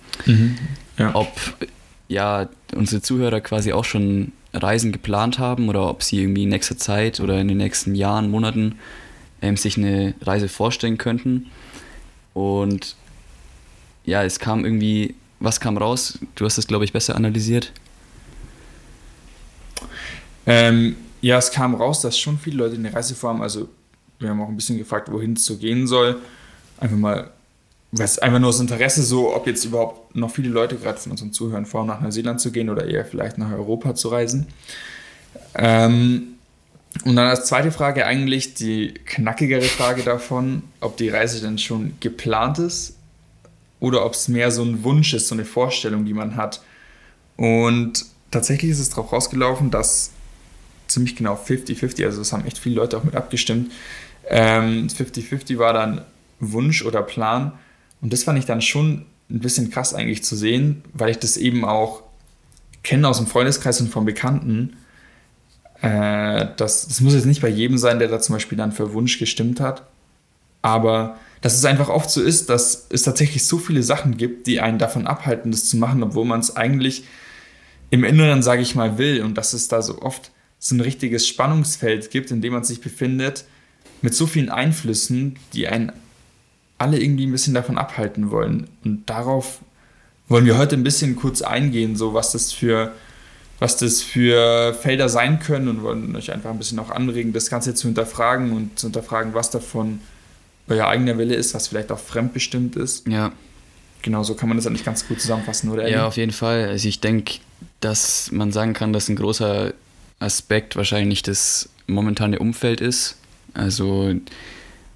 Ja. 0.99 1.15
ob 1.15 1.31
ja 2.09 2.49
unsere 2.75 3.03
Zuhörer 3.03 3.41
quasi 3.41 3.73
auch 3.73 3.85
schon 3.85 4.33
Reisen 4.53 4.91
geplant 4.91 5.39
haben 5.39 5.69
oder 5.69 5.89
ob 5.89 6.03
sie 6.03 6.21
irgendwie 6.21 6.43
in 6.45 6.49
nächster 6.49 6.77
Zeit 6.77 7.21
oder 7.21 7.41
in 7.41 7.47
den 7.49 7.59
nächsten 7.59 7.95
Jahren, 7.95 8.31
Monaten 8.31 8.77
ähm, 9.43 9.57
sich 9.57 9.77
eine 9.77 10.15
Reise 10.21 10.49
vorstellen 10.49 10.99
könnten. 10.99 11.51
Und 12.35 12.97
ja, 14.05 14.23
es 14.23 14.39
kam 14.39 14.65
irgendwie, 14.65 15.15
was 15.41 15.61
kam 15.61 15.77
raus? 15.77 16.19
Du 16.35 16.45
hast 16.45 16.59
es, 16.59 16.67
glaube 16.67 16.85
ich, 16.85 16.93
besser 16.93 17.17
analysiert. 17.17 17.73
Ähm, 20.47 20.97
ja, 21.21 21.39
es 21.39 21.51
kam 21.51 21.75
raus, 21.75 22.03
dass 22.03 22.19
schon 22.19 22.39
viele 22.39 22.59
Leute 22.59 22.77
eine 22.77 22.93
Reise 22.93 23.15
vorhaben. 23.15 23.43
Also, 23.43 23.69
wir 24.19 24.31
haben 24.31 24.41
auch 24.41 24.49
ein 24.49 24.57
bisschen 24.57 24.79
gefragt, 24.79 25.11
wohin 25.11 25.33
es 25.33 25.45
so 25.45 25.57
gehen 25.57 25.87
soll. 25.87 26.21
Einfach 26.79 26.97
mal, 26.97 27.31
was 27.93 28.19
einfach 28.19 28.39
nur 28.39 28.51
das 28.51 28.61
Interesse, 28.61 29.03
so, 29.03 29.35
ob 29.35 29.47
jetzt 29.47 29.65
überhaupt 29.65 30.15
noch 30.15 30.31
viele 30.31 30.51
Leute 30.51 30.77
gerade 30.77 30.99
von 30.99 31.13
unseren 31.13 31.33
Zuhörern 31.33 31.67
vorhaben, 31.67 31.89
nach 31.89 32.01
Neuseeland 32.01 32.41
zu 32.41 32.53
gehen 32.53 32.71
oder 32.71 32.87
eher 32.87 33.05
vielleicht 33.05 33.39
nach 33.39 33.51
Europa 33.51 33.95
zu 33.95 34.09
reisen. 34.09 34.47
Ähm, 35.55 36.36
und 37.05 37.17
dann 37.17 37.29
als 37.29 37.47
zweite 37.47 37.71
Frage 37.71 38.07
eigentlich 38.07 38.55
die 38.55 38.95
knackigere 39.05 39.63
Frage 39.63 40.03
davon, 40.03 40.63
ob 40.81 40.97
die 40.97 41.09
Reise 41.09 41.41
denn 41.41 41.59
schon 41.59 41.95
geplant 42.01 42.59
ist 42.59 42.97
oder 43.81 44.05
ob 44.05 44.15
es 44.15 44.29
mehr 44.29 44.51
so 44.51 44.63
ein 44.63 44.83
Wunsch 44.85 45.13
ist, 45.15 45.29
so 45.29 45.35
eine 45.35 45.45
Vorstellung, 45.45 46.05
die 46.05 46.15
man 46.15 46.37
hat. 46.37 46.63
Und 47.37 48.05
tatsächlich 48.31 48.71
ist 48.71 48.81
es 48.81 48.91
darauf 48.91 49.13
rausgelaufen, 49.13 49.71
dass 49.71 50.11
ziemlich 50.89 51.17
genau 51.17 51.35
50-50, 51.35 52.05
also 52.05 52.19
das 52.19 52.33
haben 52.33 52.47
echt 52.47 52.59
viele 52.59 52.77
Leute 52.77 52.97
auch 52.97 53.05
mit 53.05 53.17
abgestimmt. 53.17 53.73
Ähm, 54.29 54.89
50-50 54.89 55.59
war 55.59 55.73
dann 55.73 56.03
Wunsch 56.41 56.85
oder 56.85 57.03
Plan. 57.03 57.53
Und 58.01 58.13
das 58.13 58.25
fand 58.25 58.39
ich 58.39 58.47
dann 58.47 58.63
schon 58.63 59.07
ein 59.31 59.41
bisschen 59.41 59.71
krass 59.71 59.95
eigentlich 59.95 60.23
zu 60.25 60.37
sehen, 60.37 60.83
weil 60.93 61.11
ich 61.11 61.19
das 61.19 61.37
eben 61.37 61.65
auch 61.65 62.03
kenne 62.83 63.09
aus 63.09 63.19
dem 63.19 63.27
Freundeskreis 63.27 63.81
und 63.81 63.91
von 63.91 64.05
Bekannten. 64.05 64.77
Äh, 65.83 66.47
das, 66.57 66.89
das 66.89 67.01
muss 67.01 67.15
jetzt 67.15 67.27
nicht 67.27 67.43
bei 67.43 67.49
jedem 67.49 67.79
sein, 67.79 67.99
der 67.99 68.09
da 68.09 68.21
zum 68.21 68.35
Beispiel 68.35 68.59
dann 68.59 68.73
für 68.73 68.93
Wunsch 68.93 69.19
gestimmt 69.19 69.61
hat. 69.61 69.87
Aber 70.63 71.19
dass 71.41 71.55
es 71.55 71.65
einfach 71.65 71.89
oft 71.89 72.11
so 72.11 72.23
ist, 72.23 72.49
dass 72.51 72.87
es 72.91 73.03
tatsächlich 73.03 73.45
so 73.47 73.59
viele 73.59 73.83
Sachen 73.83 74.17
gibt, 74.17 74.47
die 74.47 74.61
einen 74.61 74.79
davon 74.79 75.07
abhalten, 75.07 75.51
das 75.53 75.69
zu 75.69 75.77
machen, 75.77 76.03
obwohl 76.03 76.25
man 76.25 76.41
es 76.41 76.57
eigentlich 76.57 77.05
im 77.91 78.05
Inneren, 78.05 78.43
sage 78.43 78.63
ich 78.63 78.75
mal, 78.75 78.99
will. 78.99 79.23
Und 79.23 79.39
dass 79.39 79.53
es 79.53 79.69
da 79.69 79.83
so 79.83 80.03
oft 80.03 80.33
so 80.59 80.75
ein 80.75 80.81
richtiges 80.81 81.29
Spannungsfeld 81.29 82.11
gibt, 82.11 82.31
in 82.31 82.41
dem 82.41 82.53
man 82.53 82.65
sich 82.65 82.81
befindet, 82.81 83.45
mit 84.03 84.15
so 84.15 84.27
vielen 84.27 84.49
Einflüssen, 84.49 85.39
die 85.53 85.69
einen 85.69 85.93
alle 86.79 87.01
irgendwie 87.01 87.27
ein 87.27 87.33
bisschen 87.33 87.55
davon 87.55 87.79
abhalten 87.79 88.31
wollen. 88.31 88.69
Und 88.85 89.09
darauf 89.09 89.61
wollen 90.29 90.47
wir 90.47 90.59
heute 90.59 90.77
ein 90.77 90.85
bisschen 90.85 91.17
kurz 91.17 91.43
eingehen, 91.43 91.97
so 91.97 92.13
was 92.13 92.33
das 92.33 92.53
für, 92.53 92.93
was 93.59 93.77
das 93.77 94.03
für 94.03 94.75
Felder 94.75 95.09
sein 95.09 95.41
können 95.41 95.69
und 95.69 95.83
wollen 95.83 96.15
euch 96.17 96.33
einfach 96.33 96.51
ein 96.51 96.59
bisschen 96.59 96.79
auch 96.79 96.91
anregen, 96.91 97.33
das 97.33 97.49
Ganze 97.51 97.75
zu 97.75 97.89
hinterfragen 97.89 98.53
und 98.53 98.79
zu 98.79 98.89
hinterfragen, 98.89 99.35
was 99.35 99.51
davon 99.51 100.01
euer 100.69 100.89
eigener 100.89 101.17
Wille 101.17 101.35
ist, 101.35 101.55
was 101.55 101.69
vielleicht 101.69 101.93
auch 101.93 101.99
fremdbestimmt 101.99 102.77
ist. 102.77 103.07
Ja, 103.07 103.33
Genau 104.07 104.23
so 104.23 104.35
kann 104.35 104.49
man 104.49 104.57
das 104.57 104.69
eigentlich 104.69 104.85
ganz 104.85 105.09
gut 105.09 105.21
zusammenfassen, 105.21 105.69
oder? 105.69 105.83
Ellie? 105.83 105.97
Ja, 105.97 106.07
auf 106.07 106.17
jeden 106.17 106.31
Fall. 106.31 106.69
Also 106.69 106.87
ich 106.87 107.01
denke, 107.01 107.39
dass 107.81 108.31
man 108.31 108.53
sagen 108.53 108.73
kann, 108.73 108.93
dass 108.93 109.09
ein 109.09 109.17
großer 109.17 109.75
Aspekt 110.21 110.77
wahrscheinlich 110.77 111.25
das 111.25 111.69
momentane 111.89 112.39
Umfeld 112.39 112.81
ist. 112.81 113.17
Also 113.53 114.15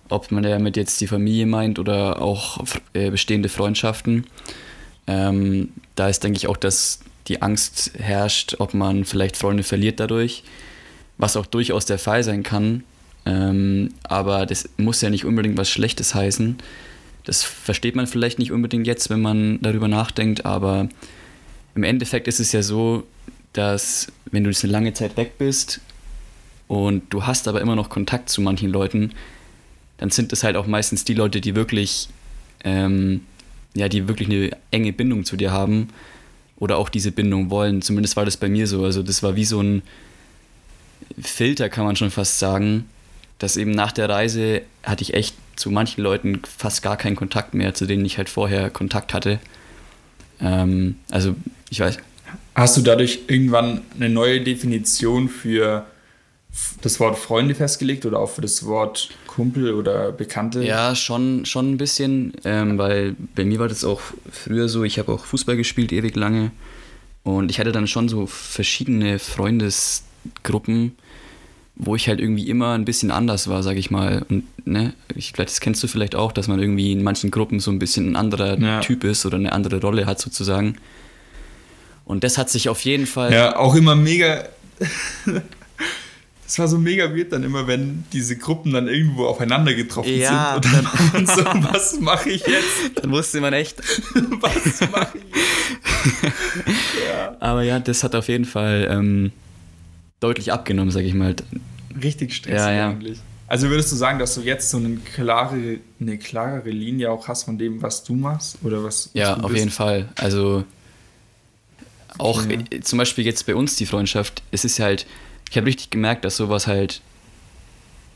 ob 0.09 0.31
man 0.31 0.45
damit 0.45 0.76
jetzt 0.76 1.00
die 1.00 1.09
Familie 1.09 1.47
meint 1.47 1.81
oder 1.81 2.23
auch 2.23 2.62
äh, 2.93 3.11
bestehende 3.11 3.49
Freundschaften. 3.49 4.29
Ähm, 5.09 5.71
da 5.97 6.09
ist, 6.09 6.23
denke 6.23 6.37
ich, 6.37 6.47
auch, 6.47 6.57
dass 6.57 7.00
die 7.29 7.43
Angst 7.43 7.93
herrscht, 7.99 8.57
ob 8.59 8.75
man 8.75 9.05
vielleicht 9.05 9.37
Freunde 9.37 9.62
verliert 9.62 10.00
dadurch, 10.00 10.43
was 11.19 11.37
auch 11.37 11.47
durchaus 11.47 11.87
der 11.87 11.99
Fall 11.99 12.25
sein 12.25 12.43
kann. 12.43 12.85
Ähm, 13.27 13.91
aber 14.03 14.47
das 14.47 14.69
muss 14.77 15.00
ja 15.03 15.11
nicht 15.11 15.25
unbedingt 15.25 15.57
was 15.57 15.71
Schlechtes 15.71 16.15
heißen. 16.15 16.57
Das 17.25 17.43
versteht 17.43 17.97
man 17.97 18.07
vielleicht 18.07 18.39
nicht 18.39 18.53
unbedingt 18.53 18.87
jetzt, 18.87 19.11
wenn 19.11 19.21
man 19.21 19.61
darüber 19.61 19.89
nachdenkt, 19.89 20.47
aber 20.47 20.89
im 21.75 21.83
Endeffekt 21.83 22.27
ist 22.29 22.41
es 22.41 22.53
ja 22.53 22.62
so, 22.62 23.05
dass 23.53 24.11
wenn 24.31 24.45
du 24.45 24.50
jetzt 24.50 24.65
eine 24.65 24.73
lange 24.73 24.93
Zeit 24.95 25.17
weg 25.17 25.39
bist 25.39 25.81
und 26.69 27.03
du 27.11 27.27
hast 27.27 27.47
aber 27.49 27.61
immer 27.61 27.77
noch 27.77 27.91
Kontakt 27.91 28.31
zu 28.31 28.41
manchen 28.41 28.71
Leuten, 28.71 29.12
dann 29.99 30.11
sind 30.11 30.33
es 30.33 30.43
halt 30.43 30.57
auch 30.57 30.67
meistens 30.67 31.05
die 31.05 31.15
Leute, 31.15 31.41
die 31.41 31.55
wirklich, 31.55 32.09
ähm, 32.65 33.23
ja, 33.75 33.89
die 33.89 34.09
wirklich 34.09 34.29
eine 34.29 34.50
enge 34.71 34.93
Bindung 34.93 35.25
zu 35.25 35.37
dir 35.37 35.53
haben 35.53 35.89
oder 36.61 36.76
auch 36.76 36.88
diese 36.88 37.11
Bindung 37.11 37.50
wollen. 37.50 37.83
Zumindest 37.83 38.14
war 38.17 38.25
das 38.25 38.37
bei 38.37 38.49
mir 38.49 38.69
so. 38.69 38.85
Also 38.85 39.02
das 39.02 39.25
war 39.25 39.35
wie 39.35 39.45
so 39.45 39.61
ein 39.61 39.83
Filter, 41.21 41.69
kann 41.69 41.85
man 41.85 41.97
schon 41.97 42.12
fast 42.12 42.38
sagen, 42.38 42.88
dass 43.38 43.57
eben 43.57 43.73
nach 43.73 43.90
der 43.90 44.09
Reise 44.09 44.62
hatte 44.85 45.02
ich 45.02 45.14
echt 45.14 45.35
zu 45.57 45.71
manchen 45.71 46.02
Leuten 46.02 46.43
fast 46.59 46.83
gar 46.83 46.97
keinen 46.97 47.17
Kontakt 47.17 47.55
mehr, 47.55 47.75
zu 47.75 47.87
denen 47.87 48.05
ich 48.05 48.19
halt 48.19 48.29
vorher 48.29 48.71
Kontakt 48.71 49.12
hatte. 49.14 49.40
Ähm, 50.40 50.97
also 51.11 51.35
ich 51.71 51.81
weiß. 51.81 51.99
Hast 52.55 52.76
du 52.76 52.83
dadurch 52.83 53.21
irgendwann 53.26 53.81
eine 53.97 54.11
neue 54.11 54.43
Definition 54.43 55.29
für 55.29 55.87
das 56.83 57.00
Wort 57.00 57.19
Freunde 57.19 57.55
festgelegt 57.55 58.05
oder 58.05 58.19
auch 58.19 58.31
für 58.31 58.43
das 58.43 58.67
Wort 58.67 59.11
Kumpel 59.30 59.72
oder 59.75 60.10
Bekannte? 60.10 60.64
Ja, 60.64 60.96
schon, 60.96 61.44
schon 61.44 61.72
ein 61.72 61.78
bisschen, 61.78 62.32
ähm, 62.44 62.78
weil 62.78 63.14
bei 63.37 63.44
mir 63.44 63.60
war 63.60 63.68
das 63.68 63.84
auch 63.84 64.00
früher 64.30 64.68
so, 64.68 64.82
ich 64.82 64.99
habe 64.99 65.12
auch 65.12 65.25
Fußball 65.25 65.56
gespielt 65.56 65.92
ewig 65.92 66.16
lange 66.16 66.50
und 67.22 67.50
ich 67.50 67.60
hatte 67.60 67.70
dann 67.70 67.87
schon 67.87 68.08
so 68.08 68.26
verschiedene 68.26 69.20
Freundesgruppen, 69.20 70.96
wo 71.76 71.94
ich 71.94 72.08
halt 72.08 72.18
irgendwie 72.18 72.49
immer 72.49 72.72
ein 72.72 72.84
bisschen 72.84 73.12
anders 73.12 73.46
war, 73.49 73.62
sag 73.62 73.76
ich 73.76 73.92
mal. 73.92 74.26
Und 74.28 74.44
ne, 74.66 74.94
ich, 75.14 75.32
das 75.32 75.60
kennst 75.60 75.82
du 75.84 75.87
vielleicht 75.87 76.16
auch, 76.16 76.32
dass 76.32 76.49
man 76.49 76.58
irgendwie 76.58 76.90
in 76.90 77.04
manchen 77.04 77.30
Gruppen 77.30 77.60
so 77.60 77.70
ein 77.70 77.78
bisschen 77.78 78.10
ein 78.10 78.16
anderer 78.16 78.58
ja. 78.58 78.80
Typ 78.80 79.04
ist 79.04 79.25
oder 79.26 79.37
eine 79.37 79.52
andere 79.52 79.80
Rolle 79.80 80.06
hat 80.06 80.20
sozusagen. 80.20 80.76
Und 82.04 82.25
das 82.25 82.37
hat 82.37 82.50
sich 82.50 82.68
auf 82.68 82.80
jeden 82.80 83.06
Fall. 83.06 83.32
Ja, 83.32 83.56
auch 83.56 83.76
immer 83.76 83.94
mega. 83.94 84.49
Es 86.50 86.59
war 86.59 86.66
so 86.66 86.78
mega 86.78 87.14
weird 87.14 87.30
dann 87.30 87.45
immer, 87.45 87.69
wenn 87.69 88.02
diese 88.12 88.37
Gruppen 88.37 88.73
dann 88.73 88.88
irgendwo 88.88 89.26
aufeinander 89.26 89.73
getroffen 89.73 90.12
ja, 90.12 90.59
sind. 90.61 90.66
Und 90.66 90.75
dann, 90.75 90.88
dann 91.12 91.26
so, 91.62 91.71
was 91.73 92.00
mache 92.00 92.28
ich 92.28 92.45
jetzt? 92.45 92.76
Dann 92.97 93.12
wusste 93.12 93.40
man 93.40 93.52
echt. 93.52 93.78
was 94.40 94.80
mache 94.90 95.16
ich 95.16 95.23
jetzt? 95.33 96.75
ja. 97.09 97.37
Aber 97.38 97.62
ja, 97.62 97.78
das 97.78 98.02
hat 98.02 98.16
auf 98.16 98.26
jeden 98.26 98.47
Fall 98.47 98.88
ähm, 98.90 99.30
deutlich 100.19 100.52
abgenommen, 100.52 100.90
sag 100.90 101.04
ich 101.04 101.14
mal. 101.14 101.37
Richtig 102.02 102.35
stressig 102.35 102.59
ja, 102.59 102.73
ja. 102.73 102.88
eigentlich. 102.88 103.21
Also 103.47 103.69
würdest 103.69 103.92
du 103.92 103.97
sagen, 103.97 104.19
dass 104.19 104.35
du 104.35 104.40
jetzt 104.40 104.71
so 104.71 104.78
eine 104.78 104.97
klare, 104.97 105.78
eine 106.00 106.19
klarere 106.19 106.71
Linie 106.71 107.12
auch 107.12 107.28
hast 107.28 107.45
von 107.45 107.59
dem, 107.59 107.80
was 107.80 108.02
du 108.02 108.16
machst? 108.16 108.59
Oder 108.64 108.83
was, 108.83 109.11
ja, 109.14 109.37
was 109.37 109.45
auf 109.45 109.54
jeden 109.54 109.71
Fall. 109.71 110.09
Also 110.16 110.64
auch 112.19 112.42
okay. 112.45 112.80
Zum 112.80 112.99
Beispiel 112.99 113.25
jetzt 113.25 113.47
bei 113.47 113.54
uns 113.54 113.76
die 113.76 113.87
Freundschaft, 113.87 114.42
es 114.50 114.64
ist 114.64 114.80
halt 114.80 115.07
ich 115.50 115.57
habe 115.57 115.66
richtig 115.66 115.90
gemerkt, 115.90 116.25
dass 116.25 116.37
sowas 116.37 116.66
halt, 116.66 117.00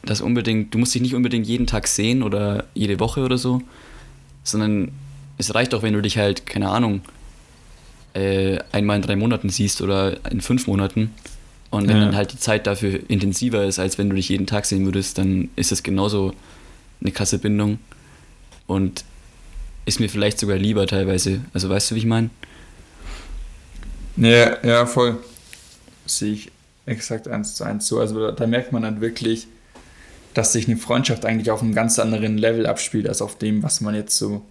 das 0.05 0.21
unbedingt, 0.21 0.73
du 0.73 0.79
musst 0.79 0.95
dich 0.95 1.03
nicht 1.03 1.15
unbedingt 1.15 1.47
jeden 1.47 1.67
Tag 1.67 1.89
sehen 1.89 2.23
oder 2.23 2.65
jede 2.75 3.01
Woche 3.01 3.23
oder 3.23 3.39
so, 3.39 3.61
sondern 4.45 4.93
es 5.37 5.55
reicht 5.55 5.75
auch, 5.75 5.83
wenn 5.83 5.95
du 5.95 6.03
dich 6.03 6.17
halt, 6.17 6.47
keine 6.47 6.69
Ahnung, 6.69 7.01
äh, 8.15 8.59
einmal 8.71 8.97
in 8.97 9.03
drei 9.03 9.17
Monaten 9.17 9.49
siehst 9.49 9.83
oder 9.83 10.25
in 10.31 10.41
fünf 10.41 10.69
Monaten. 10.69 11.11
Und 11.71 11.89
wenn 11.89 11.97
ja. 11.97 12.05
dann 12.05 12.15
halt 12.15 12.33
die 12.33 12.39
Zeit 12.39 12.69
dafür 12.69 13.01
intensiver 13.09 13.65
ist, 13.65 13.81
als 13.81 13.99
wenn 13.99 14.09
du 14.09 14.15
dich 14.15 14.29
jeden 14.29 14.47
Tag 14.47 14.65
sehen 14.65 14.85
würdest, 14.85 15.19
dann 15.19 15.49
ist 15.57 15.73
das 15.73 15.83
genauso 15.83 16.33
eine 17.01 17.11
krasse 17.11 17.39
Bindung. 17.41 17.79
Und 18.69 19.05
ist 19.85 19.99
mir 19.99 20.09
vielleicht 20.09 20.39
sogar 20.39 20.57
lieber 20.57 20.87
teilweise. 20.87 21.41
Also 21.53 21.69
weißt 21.69 21.91
du, 21.91 21.95
wie 21.97 21.99
ich 21.99 22.07
meine? 22.07 22.31
Ja, 24.17 24.65
ja, 24.65 24.87
voll. 24.87 25.19
Sehe 26.07 26.35
ich 26.35 26.53
exakt 26.87 27.29
eins 27.29 27.55
zu 27.55 27.65
eins 27.65 27.87
so. 27.87 28.01
Also 28.01 28.21
da, 28.21 28.33
da, 28.33 28.47
merkt 28.47 28.73
man 28.73 28.83
dann 28.83 29.01
wirklich, 29.01 29.47
dass 30.35 30.53
sich 30.53 30.67
eine 30.67 30.77
Freundschaft 30.77 31.25
eigentlich 31.25 31.51
auf 31.51 31.63
einem 31.63 31.75
ganz 31.75 31.99
anderen 31.99 32.39
Level 32.39 32.67
abspielt, 32.67 33.09
als 33.09 33.23
auf 33.23 33.39
dem, 33.39 33.63
was 33.63 33.81
man 33.81 33.95
jetzt 33.95 34.17
so, 34.17 34.43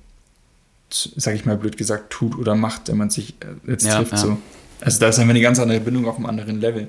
sag 0.90 1.36
ich 1.36 1.46
mal 1.46 1.58
blöd 1.58 1.78
gesagt, 1.78 2.12
tut 2.12 2.38
oder 2.38 2.56
macht, 2.56 2.90
wenn 2.90 2.98
man 2.98 3.10
sich 3.10 3.36
äh, 3.42 3.72
jetzt 3.72 3.86
ja, 3.86 3.98
trifft. 3.98 4.14
Ja. 4.14 4.18
So. 4.18 4.38
Also 4.82 5.00
da 5.00 5.10
ist 5.10 5.20
einfach 5.20 5.32
eine 5.32 5.42
ganz 5.42 5.60
andere 5.60 5.80
Bindung 5.80 6.08
auf 6.08 6.18
einem 6.18 6.26
anderen 6.26 6.60
Level. 6.60 6.88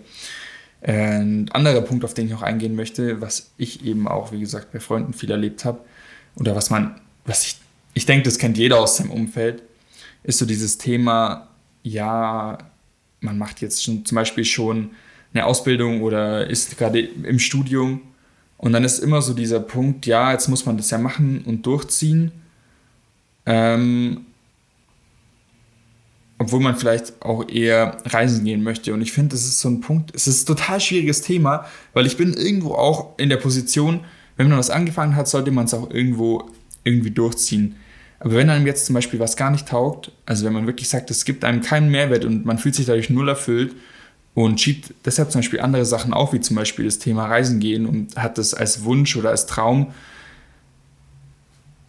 Ein 0.82 1.48
anderer 1.52 1.80
Punkt, 1.80 2.04
auf 2.04 2.12
den 2.12 2.26
ich 2.26 2.32
noch 2.32 2.42
eingehen 2.42 2.74
möchte, 2.74 3.20
was 3.20 3.52
ich 3.56 3.84
eben 3.86 4.06
auch, 4.06 4.32
wie 4.32 4.40
gesagt, 4.40 4.72
bei 4.72 4.80
Freunden 4.80 5.14
viel 5.14 5.30
erlebt 5.30 5.64
habe, 5.64 5.80
oder 6.36 6.54
was 6.54 6.68
man, 6.68 7.00
was 7.24 7.46
ich, 7.46 7.56
ich 7.94 8.06
denke, 8.06 8.24
das 8.24 8.38
kennt 8.38 8.58
jeder 8.58 8.78
aus 8.80 8.96
seinem 8.96 9.10
Umfeld, 9.10 9.62
ist 10.24 10.38
so 10.38 10.46
dieses 10.46 10.78
Thema, 10.78 11.48
ja, 11.82 12.58
man 13.20 13.38
macht 13.38 13.60
jetzt 13.60 13.84
schon 13.84 14.04
zum 14.04 14.16
Beispiel 14.16 14.44
schon 14.44 14.90
eine 15.34 15.46
Ausbildung 15.46 16.02
oder 16.02 16.48
ist 16.48 16.78
gerade 16.78 17.00
im 17.00 17.38
Studium. 17.38 18.00
Und 18.56 18.72
dann 18.72 18.84
ist 18.84 19.00
immer 19.00 19.20
so 19.20 19.34
dieser 19.34 19.60
Punkt, 19.60 20.06
ja, 20.06 20.32
jetzt 20.32 20.48
muss 20.48 20.64
man 20.64 20.76
das 20.76 20.90
ja 20.90 20.98
machen 20.98 21.42
und 21.44 21.66
durchziehen. 21.66 22.32
Ähm, 23.44 24.24
obwohl 26.38 26.60
man 26.60 26.76
vielleicht 26.76 27.20
auch 27.22 27.48
eher 27.48 27.98
reisen 28.06 28.44
gehen 28.44 28.62
möchte. 28.62 28.92
Und 28.92 29.02
ich 29.02 29.12
finde, 29.12 29.34
das 29.34 29.44
ist 29.44 29.60
so 29.60 29.68
ein 29.68 29.80
Punkt, 29.80 30.12
es 30.14 30.26
ist 30.26 30.44
ein 30.44 30.56
total 30.56 30.80
schwieriges 30.80 31.22
Thema, 31.22 31.66
weil 31.92 32.06
ich 32.06 32.16
bin 32.16 32.34
irgendwo 32.34 32.74
auch 32.74 33.18
in 33.18 33.28
der 33.28 33.36
Position, 33.36 34.00
wenn 34.36 34.48
man 34.48 34.58
was 34.58 34.70
angefangen 34.70 35.14
hat, 35.14 35.28
sollte 35.28 35.50
man 35.50 35.66
es 35.66 35.74
auch 35.74 35.90
irgendwo 35.90 36.50
irgendwie 36.82 37.10
durchziehen. 37.10 37.76
Aber 38.18 38.34
wenn 38.34 38.50
einem 38.50 38.66
jetzt 38.66 38.86
zum 38.86 38.94
Beispiel 38.94 39.20
was 39.20 39.36
gar 39.36 39.50
nicht 39.50 39.68
taugt, 39.68 40.10
also 40.26 40.44
wenn 40.44 40.52
man 40.52 40.66
wirklich 40.66 40.88
sagt, 40.88 41.10
es 41.10 41.24
gibt 41.24 41.44
einem 41.44 41.60
keinen 41.60 41.90
Mehrwert 41.90 42.24
und 42.24 42.44
man 42.44 42.58
fühlt 42.58 42.74
sich 42.74 42.86
dadurch 42.86 43.10
null 43.10 43.28
erfüllt, 43.28 43.74
und 44.34 44.60
schiebt 44.60 44.92
deshalb 45.04 45.30
zum 45.30 45.40
Beispiel 45.40 45.60
andere 45.60 45.84
Sachen 45.84 46.12
auf, 46.12 46.32
wie 46.32 46.40
zum 46.40 46.56
Beispiel 46.56 46.84
das 46.84 46.98
Thema 46.98 47.26
Reisen 47.26 47.60
gehen 47.60 47.86
und 47.86 48.16
hat 48.16 48.36
das 48.38 48.52
als 48.52 48.84
Wunsch 48.84 49.16
oder 49.16 49.30
als 49.30 49.46
Traum, 49.46 49.92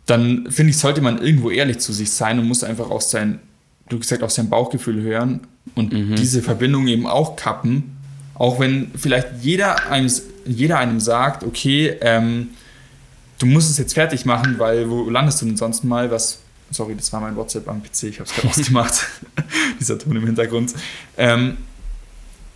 dann 0.05 0.51
finde 0.51 0.69
ich, 0.69 0.77
sollte 0.77 1.01
man 1.01 1.19
irgendwo 1.19 1.49
ehrlich 1.49 1.79
zu 1.79 1.91
sich 1.91 2.11
sein 2.11 2.37
und 2.37 2.47
muss 2.47 2.63
einfach 2.63 2.91
aus 2.91 3.09
sein, 3.09 3.39
du 3.89 3.97
gesagt, 3.97 4.21
auf 4.21 4.31
sein 4.31 4.49
Bauchgefühl 4.49 5.01
hören 5.01 5.41
und 5.73 5.93
mhm. 5.93 6.15
diese 6.15 6.43
Verbindung 6.43 6.87
eben 6.87 7.07
auch 7.07 7.35
kappen, 7.35 7.97
auch 8.35 8.59
wenn 8.59 8.91
vielleicht 8.95 9.27
jeder 9.41 9.89
einem, 9.89 10.11
jeder 10.45 10.77
einem 10.77 10.99
sagt, 10.99 11.43
okay, 11.43 11.95
ähm, 12.01 12.49
du 13.39 13.47
musst 13.47 13.71
es 13.71 13.79
jetzt 13.79 13.93
fertig 13.93 14.25
machen, 14.25 14.59
weil 14.59 14.89
wo 14.89 15.09
landest 15.09 15.41
du 15.41 15.47
denn 15.47 15.57
sonst 15.57 15.83
mal, 15.83 16.11
was 16.11 16.39
sorry, 16.69 16.95
das 16.95 17.11
war 17.13 17.21
mein 17.21 17.35
WhatsApp 17.35 17.67
am 17.67 17.81
PC, 17.81 18.03
ich 18.03 18.19
habe 18.19 18.29
es 18.29 18.35
gerade 18.35 18.47
ausgemacht, 18.49 19.07
dieser 19.79 19.97
Ton 19.97 20.15
im 20.15 20.25
Hintergrund. 20.25 20.73
Ähm, 21.17 21.57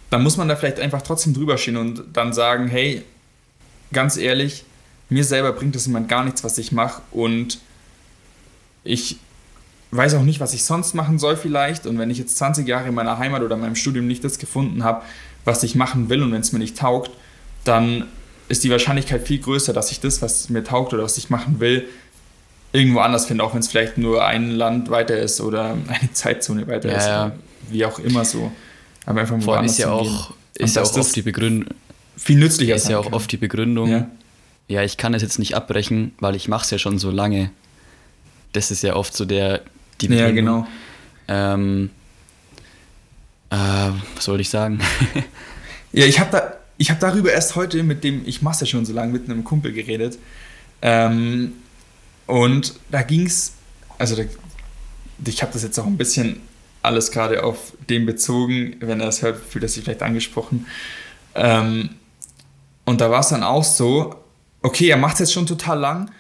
dann 0.10 0.24
muss 0.24 0.38
man 0.38 0.48
da 0.48 0.56
vielleicht 0.56 0.80
einfach 0.80 1.02
trotzdem 1.02 1.34
drüber 1.34 1.58
stehen 1.58 1.78
und 1.78 2.04
dann 2.14 2.34
sagen, 2.34 2.68
hey, 2.68 3.04
ganz 3.92 4.18
ehrlich, 4.18 4.64
mir 5.10 5.24
selber 5.24 5.52
bringt 5.54 5.76
das 5.76 5.88
Moment 5.88 6.10
gar 6.10 6.24
nichts, 6.24 6.44
was 6.44 6.58
ich 6.58 6.72
mache 6.72 7.02
und 7.12 7.60
ich 8.84 9.18
weiß 9.92 10.14
auch 10.16 10.22
nicht, 10.22 10.40
was 10.40 10.54
ich 10.54 10.64
sonst 10.64 10.94
machen 10.94 11.18
soll 11.18 11.36
vielleicht 11.36 11.88
und 11.88 11.98
wenn 11.98 12.12
ich 12.12 12.18
jetzt 12.18 12.38
20 12.38 12.68
Jahre 12.68 12.90
in 12.90 12.96
meiner 12.96 13.18
Heimat 13.18 13.42
oder 13.42 13.56
in 13.56 13.62
meinem 13.62 13.76
Studium 13.76 14.08
nicht 14.08 14.24
das 14.24 14.38
gefunden 14.38 14.84
habe, 14.84 15.04
was 15.46 15.64
ich 15.64 15.76
machen 15.76 16.10
will 16.10 16.22
und 16.22 16.32
wenn 16.32 16.42
es 16.42 16.52
mir 16.52 16.60
nicht 16.60 16.78
taugt, 16.78 17.12
dann 17.64 18.06
ist 18.50 18.64
die 18.64 18.70
Wahrscheinlichkeit 18.70 19.28
viel 19.28 19.40
größer, 19.40 19.74
dass 19.74 19.92
ich 19.92 20.00
das, 20.00 20.22
was 20.22 20.50
mir 20.50 20.64
taugt 20.64 20.94
oder 20.94 21.04
was 21.04 21.18
ich 21.18 21.30
machen 21.30 21.60
will, 21.60 21.88
irgendwo 22.72 23.00
anders 23.00 23.26
finde, 23.26 23.44
auch 23.44 23.54
wenn 23.54 23.62
es 23.62 23.68
vielleicht 23.68 23.98
nur 23.98 24.26
ein 24.26 24.52
Land 24.52 24.90
weiter 24.90 25.18
ist 25.18 25.42
oder 25.42 25.72
eine 25.88 26.14
Zeitzone 26.14 26.68
weiter 26.68 26.90
ja, 26.90 26.98
ist, 26.98 27.08
ja. 27.08 27.32
wie 27.70 27.86
auch 27.86 28.00
immer 28.00 28.26
so. 28.26 28.52
Aber 29.10 29.22
einfach 29.22 29.42
Vor 29.42 29.58
allem 29.58 29.66
ist 29.66 29.80
ja 29.80 29.90
auch, 29.90 30.36
ist 30.54 30.76
ja 30.76 30.84
auch 30.84 30.96
oft 30.96 31.16
die 31.16 31.24
Begründung. 31.24 31.74
Viel 32.16 32.38
nützlicher 32.38 32.76
ist 32.76 32.90
ja 32.90 33.00
auch 33.00 33.06
kann. 33.06 33.14
oft 33.16 33.32
die 33.32 33.38
Begründung. 33.38 33.90
Ja. 33.90 34.08
ja, 34.68 34.84
ich 34.84 34.98
kann 34.98 35.16
es 35.16 35.24
jetzt 35.24 35.40
nicht 35.40 35.56
abbrechen, 35.56 36.14
weil 36.20 36.36
ich 36.36 36.48
mache 36.48 36.64
es 36.64 36.70
ja 36.70 36.78
schon 36.78 37.00
so 37.00 37.10
lange. 37.10 37.50
Das 38.54 38.70
ist 38.70 38.84
ja 38.84 38.96
oft 38.96 39.16
so 39.16 39.26
der 39.26 39.62
die 40.00 40.10
Begründung. 40.10 40.28
Ja, 40.28 40.32
genau. 40.32 40.68
Ähm, 41.28 41.90
äh, 43.50 43.56
was 44.16 44.26
soll 44.26 44.40
ich 44.42 44.50
sagen? 44.50 44.80
ja, 45.92 46.06
ich 46.06 46.20
habe 46.20 46.30
da, 46.32 46.54
ich 46.78 46.92
habe 46.92 47.00
darüber 47.00 47.32
erst 47.32 47.56
heute 47.56 47.82
mit 47.82 48.04
dem, 48.04 48.22
ich 48.28 48.44
mache 48.44 48.54
es 48.54 48.60
ja 48.60 48.68
schon 48.68 48.86
so 48.86 48.94
lange, 48.94 49.12
mit 49.12 49.28
einem 49.28 49.44
Kumpel 49.44 49.74
geredet. 49.74 50.20
Ähm, 50.84 51.54
und 52.28 52.76
da 52.92 53.02
ging 53.02 53.26
es, 53.26 53.54
also 53.98 54.16
da, 54.16 54.22
ich 55.26 55.42
habe 55.42 55.52
das 55.52 55.64
jetzt 55.64 55.80
auch 55.80 55.88
ein 55.88 55.98
bisschen 55.98 56.42
alles 56.82 57.12
gerade 57.12 57.44
auf 57.44 57.74
den 57.90 58.06
bezogen. 58.06 58.76
Wenn 58.80 59.02
er 59.02 59.08
es 59.08 59.22
hört, 59.22 59.38
fühlt 59.38 59.64
er 59.64 59.70
sich 59.70 59.84
vielleicht 59.84 60.04
angesprochen. 60.04 60.66
Ähm, 61.36 61.92
und 62.86 63.02
da 63.02 63.12
war 63.12 63.20
es 63.20 63.30
dann 63.30 63.44
auch 63.44 63.64
so, 63.64 64.16
okay, 64.62 64.88
er 64.88 64.98
macht 64.98 65.16
es 65.16 65.20
jetzt 65.20 65.34
schon 65.34 65.46
total 65.46 65.80
lang 65.80 66.12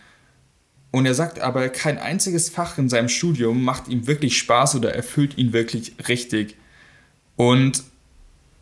und 0.91 1.05
er 1.05 1.13
sagt 1.13 1.39
aber, 1.39 1.69
kein 1.69 1.97
einziges 1.97 2.49
Fach 2.49 2.77
in 2.77 2.89
seinem 2.89 3.09
Studium 3.09 3.63
macht 3.63 3.87
ihm 3.87 4.07
wirklich 4.07 4.37
Spaß 4.37 4.75
oder 4.75 4.93
erfüllt 4.93 5.37
ihn 5.37 5.53
wirklich 5.53 5.93
richtig. 6.07 6.55
Und 7.35 7.83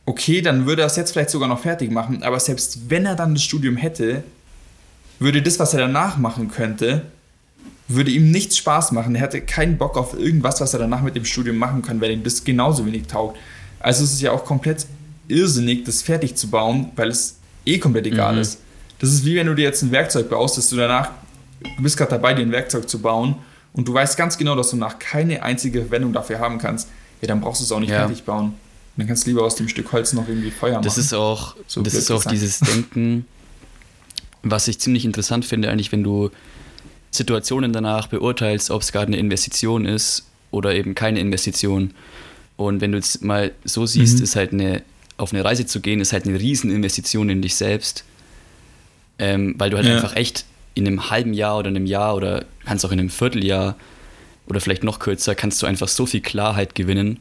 okay, 0.05 0.41
dann 0.41 0.65
würde 0.65 0.83
er 0.83 0.87
es 0.87 0.97
jetzt 0.97 1.11
vielleicht 1.11 1.29
sogar 1.29 1.47
noch 1.47 1.61
fertig 1.61 1.91
machen, 1.91 2.23
aber 2.23 2.39
selbst 2.39 2.89
wenn 2.89 3.05
er 3.05 3.15
dann 3.15 3.33
das 3.33 3.43
Studium 3.43 3.77
hätte, 3.77 4.23
würde 5.19 5.41
das, 5.41 5.59
was 5.59 5.73
er 5.73 5.81
danach 5.81 6.17
machen 6.17 6.49
könnte, 6.49 7.03
würde 7.87 8.11
ihm 8.11 8.31
nichts 8.31 8.57
Spaß 8.57 8.91
machen. 8.91 9.15
Er 9.15 9.21
hätte 9.21 9.41
keinen 9.41 9.77
Bock 9.77 9.95
auf 9.97 10.13
irgendwas, 10.17 10.59
was 10.59 10.73
er 10.73 10.79
danach 10.79 11.01
mit 11.01 11.15
dem 11.15 11.25
Studium 11.25 11.57
machen 11.57 11.81
kann, 11.81 12.01
weil 12.01 12.11
ihm 12.11 12.23
das 12.23 12.43
genauso 12.43 12.85
wenig 12.85 13.07
taugt. 13.07 13.37
Also 13.79 14.03
es 14.03 14.13
ist 14.13 14.21
ja 14.21 14.31
auch 14.31 14.43
komplett 14.43 14.85
irrsinnig, 15.27 15.83
das 15.85 16.01
fertig 16.01 16.35
zu 16.35 16.49
bauen, 16.49 16.91
weil 16.95 17.09
es 17.09 17.37
eh 17.65 17.77
komplett 17.79 18.07
egal 18.07 18.35
Mhm. 18.35 18.41
ist. 18.41 18.59
Das 18.99 19.09
ist 19.11 19.23
wie 19.25 19.35
wenn 19.35 19.47
du 19.47 19.53
dir 19.55 19.63
jetzt 19.63 19.83
ein 19.83 19.91
Werkzeug 19.91 20.29
baust, 20.29 20.57
dass 20.57 20.69
du 20.69 20.75
danach, 20.75 21.11
du 21.61 21.83
bist 21.83 21.97
gerade 21.97 22.11
dabei, 22.11 22.33
dir 22.33 22.41
ein 22.41 22.51
Werkzeug 22.51 22.89
zu 22.89 22.99
bauen 22.99 23.35
und 23.73 23.87
du 23.87 23.93
weißt 23.93 24.17
ganz 24.17 24.37
genau, 24.37 24.55
dass 24.55 24.71
du 24.71 24.75
nach 24.77 24.97
keine 24.99 25.43
einzige 25.43 25.81
Verwendung 25.81 26.11
dafür 26.13 26.39
haben 26.39 26.57
kannst. 26.57 26.89
Ja, 27.21 27.27
dann 27.27 27.39
brauchst 27.41 27.61
du 27.61 27.65
es 27.65 27.71
auch 27.71 27.79
nicht 27.79 27.89
Ja. 27.91 27.99
fertig 28.07 28.23
bauen. 28.23 28.53
Dann 28.97 29.05
kannst 29.07 29.25
du 29.25 29.29
lieber 29.29 29.43
aus 29.43 29.55
dem 29.55 29.67
Stück 29.69 29.91
Holz 29.91 30.13
noch 30.13 30.27
irgendwie 30.27 30.49
Feuer 30.49 30.73
machen. 30.73 30.83
Das 30.83 30.97
ist 30.97 31.13
auch, 31.13 31.55
So 31.67 31.83
das 31.83 31.93
ist 31.93 32.09
auch 32.11 32.25
dieses 32.25 32.59
Denken, 32.59 33.25
was 34.43 34.67
ich 34.67 34.79
ziemlich 34.79 35.05
interessant 35.05 35.45
finde, 35.45 35.69
eigentlich, 35.69 35.91
wenn 35.91 36.03
du 36.03 36.31
Situationen 37.11 37.73
danach 37.73 38.07
beurteilst, 38.07 38.69
ob 38.71 38.81
es 38.81 38.91
gerade 38.91 39.07
eine 39.07 39.17
Investition 39.17 39.85
ist 39.85 40.25
oder 40.51 40.75
eben 40.75 40.95
keine 40.95 41.19
Investition. 41.19 41.93
Und 42.57 42.81
wenn 42.81 42.91
du 42.91 42.97
jetzt 42.97 43.23
mal 43.23 43.51
so 43.63 43.85
siehst, 43.85 44.17
Mhm. 44.17 44.23
ist 44.23 44.35
halt 44.35 44.53
eine, 44.53 44.81
auf 45.17 45.33
eine 45.33 45.43
Reise 45.43 45.65
zu 45.65 45.79
gehen, 45.79 45.99
ist 45.99 46.13
halt 46.13 46.25
eine 46.27 46.39
Rieseninvestition 46.39 47.29
in 47.29 47.41
dich 47.41 47.55
selbst. 47.55 48.03
Ähm, 49.19 49.55
weil 49.57 49.69
du 49.69 49.77
halt 49.77 49.87
Ja. 49.87 49.95
einfach 49.95 50.15
echt 50.15 50.45
in 50.75 50.85
einem 50.85 51.09
halben 51.09 51.33
Jahr 51.33 51.57
oder 51.57 51.69
einem 51.69 51.85
Jahr 51.87 52.15
oder 52.15 52.45
kannst 52.65 52.85
auch 52.85 52.91
in 52.91 52.99
einem 52.99 53.09
Vierteljahr 53.09 53.75
oder 54.47 54.61
vielleicht 54.61 54.83
noch 54.83 54.99
kürzer, 54.99 55.33
kannst 55.33 55.61
du 55.61 55.65
einfach 55.65 55.87
so 55.87 56.05
viel 56.05 56.21
Klarheit 56.21 56.75
gewinnen 56.75 57.19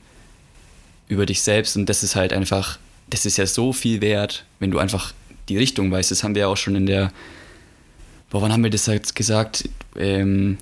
über 1.08 1.24
dich 1.24 1.40
selbst 1.40 1.76
und 1.76 1.86
das 1.88 2.02
ist 2.02 2.14
halt 2.16 2.32
einfach, 2.34 2.78
das 3.08 3.24
ist 3.24 3.38
ja 3.38 3.46
so 3.46 3.72
viel 3.72 4.00
wert, 4.02 4.44
wenn 4.60 4.70
du 4.70 4.78
einfach 4.78 5.14
die 5.48 5.56
Richtung 5.56 5.90
weißt. 5.90 6.10
Das 6.10 6.22
haben 6.22 6.34
wir 6.34 6.40
ja 6.42 6.48
auch 6.48 6.56
schon 6.56 6.76
in 6.76 6.84
der, 6.86 7.12
boah, 8.36 8.42
wann 8.42 8.52
haben 8.52 8.62
wir 8.64 8.70
das 8.70 8.84
jetzt 8.84 9.16
gesagt, 9.16 9.66
ähm, 9.98 10.58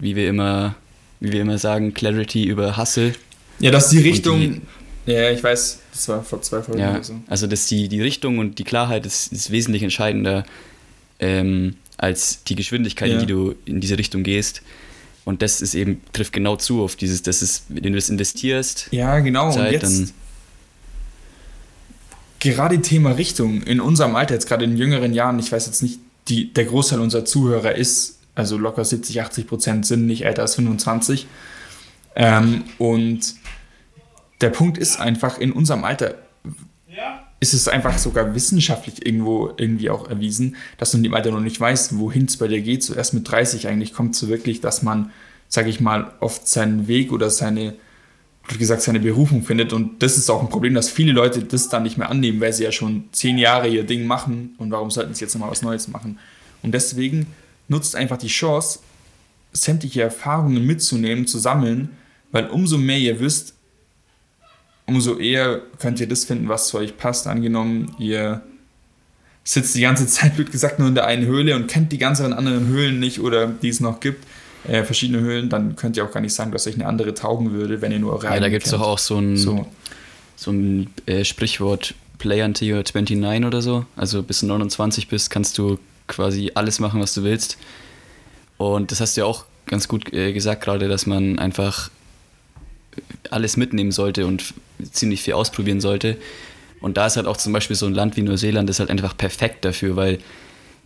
wie 0.00 0.16
wir 0.16 0.28
immer, 0.28 0.74
wie 1.20 1.30
wir 1.30 1.40
immer 1.40 1.56
sagen, 1.56 1.94
Clarity 1.94 2.44
über 2.46 2.76
Hustle. 2.76 3.14
ja, 3.60 3.70
dass 3.70 3.90
die 3.90 3.98
Und 3.98 4.02
Richtung. 4.02 4.62
ja, 5.06 5.30
ich 5.30 5.40
weiß, 5.40 5.78
das 5.92 6.08
war 6.08 6.24
vor 6.24 6.42
zwei 6.42 6.62
Folgen 6.62 6.80
Ja, 6.80 6.90
oder 6.90 7.04
so. 7.04 7.14
also 7.28 7.46
dass 7.46 7.66
die, 7.66 7.86
die 7.88 8.02
Richtung 8.02 8.38
und 8.38 8.58
die 8.58 8.64
Klarheit 8.64 9.06
ist, 9.06 9.32
ist 9.32 9.52
wesentlich 9.52 9.84
entscheidender 9.84 10.44
ähm, 11.20 11.76
als 11.96 12.42
die 12.42 12.56
Geschwindigkeit, 12.56 13.06
Ja. 13.10 13.14
in 13.14 13.20
die 13.20 13.26
du 13.26 13.54
in 13.66 13.80
diese 13.80 13.96
Richtung 13.98 14.24
gehst. 14.24 14.62
Und 15.24 15.42
das 15.42 15.62
ist 15.62 15.76
eben, 15.76 16.00
trifft 16.12 16.32
genau 16.32 16.56
zu 16.56 16.82
auf 16.82 16.96
dieses, 16.96 17.22
das 17.22 17.40
ist, 17.40 17.66
wenn 17.68 17.84
du 17.84 17.92
das 17.92 18.10
investierst, 18.10 18.88
Ja, 18.90 19.20
genau. 19.20 19.46
und 19.46 19.52
Zeit, 19.52 19.70
jetzt 19.74 19.84
dann 19.84 20.10
gerade 22.40 22.80
Thema 22.82 23.12
Richtung 23.12 23.62
in 23.62 23.80
unserem 23.80 24.16
Alter, 24.16 24.34
jetzt 24.34 24.48
gerade 24.48 24.64
in 24.64 24.76
jüngeren 24.76 25.12
Jahren, 25.14 25.38
ich 25.38 25.52
weiß 25.52 25.66
jetzt 25.66 25.80
nicht, 25.84 26.00
die, 26.28 26.52
der 26.52 26.64
Großteil 26.66 27.00
unserer 27.00 27.24
Zuhörer 27.24 27.74
ist, 27.74 28.20
also 28.34 28.56
locker 28.56 28.84
70, 28.84 29.20
80 29.20 29.46
Prozent 29.46 29.86
sind 29.86 30.06
nicht 30.06 30.24
älter 30.24 30.42
als 30.42 30.54
25. 30.54 31.26
Ähm, 32.14 32.64
und 32.78 33.34
der 34.40 34.50
Punkt 34.50 34.78
ist 34.78 35.00
einfach, 35.00 35.38
in 35.38 35.52
unserem 35.52 35.84
Alter 35.84 36.16
ist 37.42 37.54
es 37.54 37.66
einfach 37.66 37.98
sogar 37.98 38.36
wissenschaftlich 38.36 39.04
irgendwo 39.04 39.52
irgendwie 39.56 39.90
auch 39.90 40.08
erwiesen, 40.08 40.54
dass 40.78 40.92
du 40.92 40.98
in 40.98 41.02
dem 41.02 41.12
Alter 41.12 41.32
noch 41.32 41.40
nicht 41.40 41.58
weißt, 41.58 41.98
wohin 41.98 42.26
es 42.26 42.36
bei 42.36 42.46
dir 42.46 42.60
geht. 42.60 42.84
So 42.84 42.94
erst 42.94 43.14
mit 43.14 43.28
30 43.28 43.66
eigentlich 43.66 43.94
kommt 43.94 44.14
so 44.14 44.28
wirklich, 44.28 44.60
dass 44.60 44.84
man, 44.84 45.10
sage 45.48 45.68
ich 45.68 45.80
mal, 45.80 46.12
oft 46.20 46.46
seinen 46.46 46.86
Weg 46.86 47.10
oder 47.10 47.30
seine, 47.30 47.74
wie 48.48 48.58
gesagt, 48.58 48.82
seine 48.82 49.00
Berufung 49.00 49.42
findet. 49.42 49.72
Und 49.72 50.02
das 50.02 50.16
ist 50.16 50.28
auch 50.30 50.42
ein 50.42 50.48
Problem, 50.48 50.74
dass 50.74 50.90
viele 50.90 51.12
Leute 51.12 51.42
das 51.44 51.68
dann 51.68 51.84
nicht 51.84 51.96
mehr 51.96 52.10
annehmen, 52.10 52.40
weil 52.40 52.52
sie 52.52 52.64
ja 52.64 52.72
schon 52.72 53.04
zehn 53.12 53.38
Jahre 53.38 53.68
ihr 53.68 53.84
Ding 53.84 54.06
machen 54.06 54.54
und 54.58 54.70
warum 54.70 54.90
sollten 54.90 55.14
sie 55.14 55.24
jetzt 55.24 55.34
nochmal 55.34 55.50
was 55.50 55.62
Neues 55.62 55.88
machen? 55.88 56.18
Und 56.62 56.72
deswegen 56.72 57.26
nutzt 57.68 57.96
einfach 57.96 58.18
die 58.18 58.28
Chance, 58.28 58.80
sämtliche 59.52 60.02
Erfahrungen 60.02 60.66
mitzunehmen, 60.66 61.26
zu 61.26 61.38
sammeln, 61.38 61.90
weil 62.30 62.48
umso 62.48 62.78
mehr 62.78 62.98
ihr 62.98 63.20
wisst, 63.20 63.54
umso 64.86 65.18
eher 65.18 65.60
könnt 65.78 66.00
ihr 66.00 66.08
das 66.08 66.24
finden, 66.24 66.48
was 66.48 66.68
zu 66.68 66.78
euch 66.78 66.96
passt. 66.96 67.26
Angenommen, 67.26 67.94
ihr 67.98 68.42
sitzt 69.44 69.74
die 69.74 69.82
ganze 69.82 70.06
Zeit, 70.08 70.38
wird 70.38 70.52
gesagt, 70.52 70.78
nur 70.78 70.88
in 70.88 70.94
der 70.94 71.06
einen 71.06 71.26
Höhle 71.26 71.54
und 71.56 71.68
kennt 71.68 71.92
die 71.92 71.98
ganzen 71.98 72.32
anderen 72.32 72.66
Höhlen 72.66 72.98
nicht 72.98 73.20
oder 73.20 73.46
die 73.46 73.68
es 73.68 73.80
noch 73.80 74.00
gibt, 74.00 74.26
äh, 74.68 74.84
verschiedene 74.84 75.20
Höhlen, 75.20 75.48
dann 75.48 75.76
könnt 75.76 75.96
ihr 75.96 76.04
auch 76.04 76.12
gar 76.12 76.20
nicht 76.20 76.34
sagen, 76.34 76.52
dass 76.52 76.66
euch 76.66 76.74
eine 76.74 76.86
andere 76.86 77.14
taugen 77.14 77.52
würde, 77.52 77.80
wenn 77.80 77.92
ihr 77.92 77.98
nur 77.98 78.12
eure 78.12 78.26
ja, 78.26 78.40
da 78.40 78.48
gibt 78.48 78.64
es 78.64 78.70
doch 78.70 78.80
auch 78.80 78.98
so 78.98 79.18
ein, 79.18 79.36
So. 79.36 79.66
so 80.36 80.52
ein 80.52 80.90
äh, 81.06 81.24
Sprichwort, 81.24 81.94
Play 82.18 82.42
until 82.42 82.68
you're 82.68 82.84
29 82.84 83.44
oder 83.44 83.62
so. 83.62 83.84
Also 83.96 84.22
bis 84.22 84.40
du 84.40 84.46
29 84.46 85.08
bist, 85.08 85.30
kannst 85.30 85.58
du 85.58 85.78
quasi 86.06 86.52
alles 86.54 86.78
machen, 86.78 87.00
was 87.00 87.14
du 87.14 87.24
willst. 87.24 87.58
Und 88.58 88.92
das 88.92 89.00
hast 89.00 89.16
du 89.16 89.22
ja 89.22 89.26
auch 89.26 89.44
ganz 89.66 89.88
gut 89.88 90.12
äh, 90.12 90.32
gesagt 90.32 90.62
gerade, 90.62 90.88
dass 90.88 91.06
man 91.06 91.38
einfach 91.38 91.90
alles 93.30 93.56
mitnehmen 93.56 93.90
sollte 93.90 94.26
und 94.26 94.54
ziemlich 94.92 95.22
viel 95.22 95.34
ausprobieren 95.34 95.80
sollte. 95.80 96.16
Und 96.80 96.96
da 96.96 97.06
ist 97.06 97.16
halt 97.16 97.26
auch 97.26 97.36
zum 97.36 97.52
Beispiel 97.52 97.76
so 97.76 97.86
ein 97.86 97.94
Land 97.94 98.16
wie 98.16 98.22
Neuseeland 98.22 98.68
ist 98.68 98.80
halt 98.80 98.90
einfach 98.90 99.16
perfekt 99.16 99.64
dafür, 99.64 99.96
weil 99.96 100.18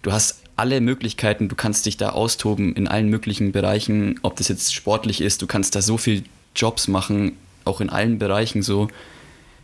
du 0.03 0.13
hast 0.13 0.43
alle 0.57 0.81
Möglichkeiten, 0.81 1.49
du 1.49 1.55
kannst 1.55 1.87
dich 1.87 1.97
da 1.97 2.11
austoben 2.11 2.75
in 2.75 2.89
allen 2.89 3.09
möglichen 3.09 3.53
Bereichen, 3.53 4.19
ob 4.23 4.37
das 4.37 4.49
jetzt 4.49 4.75
sportlich 4.75 5.21
ist, 5.21 5.43
du 5.43 5.47
kannst 5.47 5.75
da 5.75 5.83
so 5.83 5.99
viel 5.99 6.25
Jobs 6.55 6.89
machen, 6.89 7.37
auch 7.65 7.81
in 7.81 7.91
allen 7.91 8.19
Bereichen 8.19 8.63
so. 8.63 8.89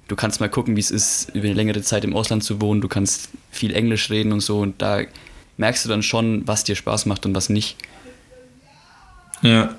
Du 0.09 0.17
kannst 0.17 0.41
mal 0.41 0.51
gucken, 0.51 0.77
wie 0.77 0.81
es 0.81 0.91
ist, 0.91 1.31
über 1.35 1.47
eine 1.47 1.55
längere 1.55 1.81
Zeit 1.81 2.05
im 2.05 2.15
Ausland 2.15 2.45
zu 2.45 2.61
wohnen, 2.61 2.83
du 2.83 2.89
kannst 2.89 3.31
viel 3.51 3.75
Englisch 3.75 4.11
reden 4.11 4.33
und 4.33 4.41
so 4.41 4.61
und 4.61 4.83
da 4.83 5.01
merkst 5.57 5.85
du 5.85 5.89
dann 5.89 6.03
schon, 6.03 6.47
was 6.47 6.65
dir 6.65 6.75
Spaß 6.75 7.07
macht 7.07 7.25
und 7.25 7.35
was 7.35 7.49
nicht. 7.49 7.77
Ja. 9.41 9.75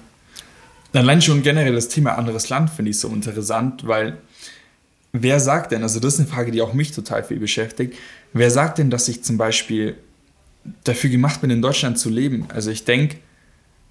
Allein 0.94 1.22
schon 1.22 1.44
generell 1.44 1.74
das 1.74 1.90
Thema 1.90 2.18
anderes 2.18 2.50
Land 2.50 2.70
finde 2.70 2.92
ich 2.92 3.00
so 3.00 3.10
interessant, 3.10 3.86
weil 3.88 4.18
wer 5.12 5.40
sagt 5.40 5.72
denn, 5.72 5.84
also 5.84 6.00
das 6.00 6.16
ist 6.16 6.20
eine 6.22 6.30
Frage, 6.30 6.52
die 6.52 6.62
auch 6.62 6.74
mich 6.74 6.92
total 6.92 7.24
viel 7.24 7.40
beschäftigt, 7.40 7.96
wer 8.32 8.50
sagt 8.50 8.80
denn, 8.80 8.90
dass 8.90 9.08
ich 9.08 9.24
zum 9.24 9.38
Beispiel 9.38 9.98
dafür 10.84 11.10
gemacht 11.10 11.42
bin, 11.42 11.50
in 11.50 11.62
Deutschland 11.62 12.00
zu 12.00 12.10
leben? 12.10 12.46
Also 12.54 12.72
ich 12.72 12.86
denke, 12.86 13.18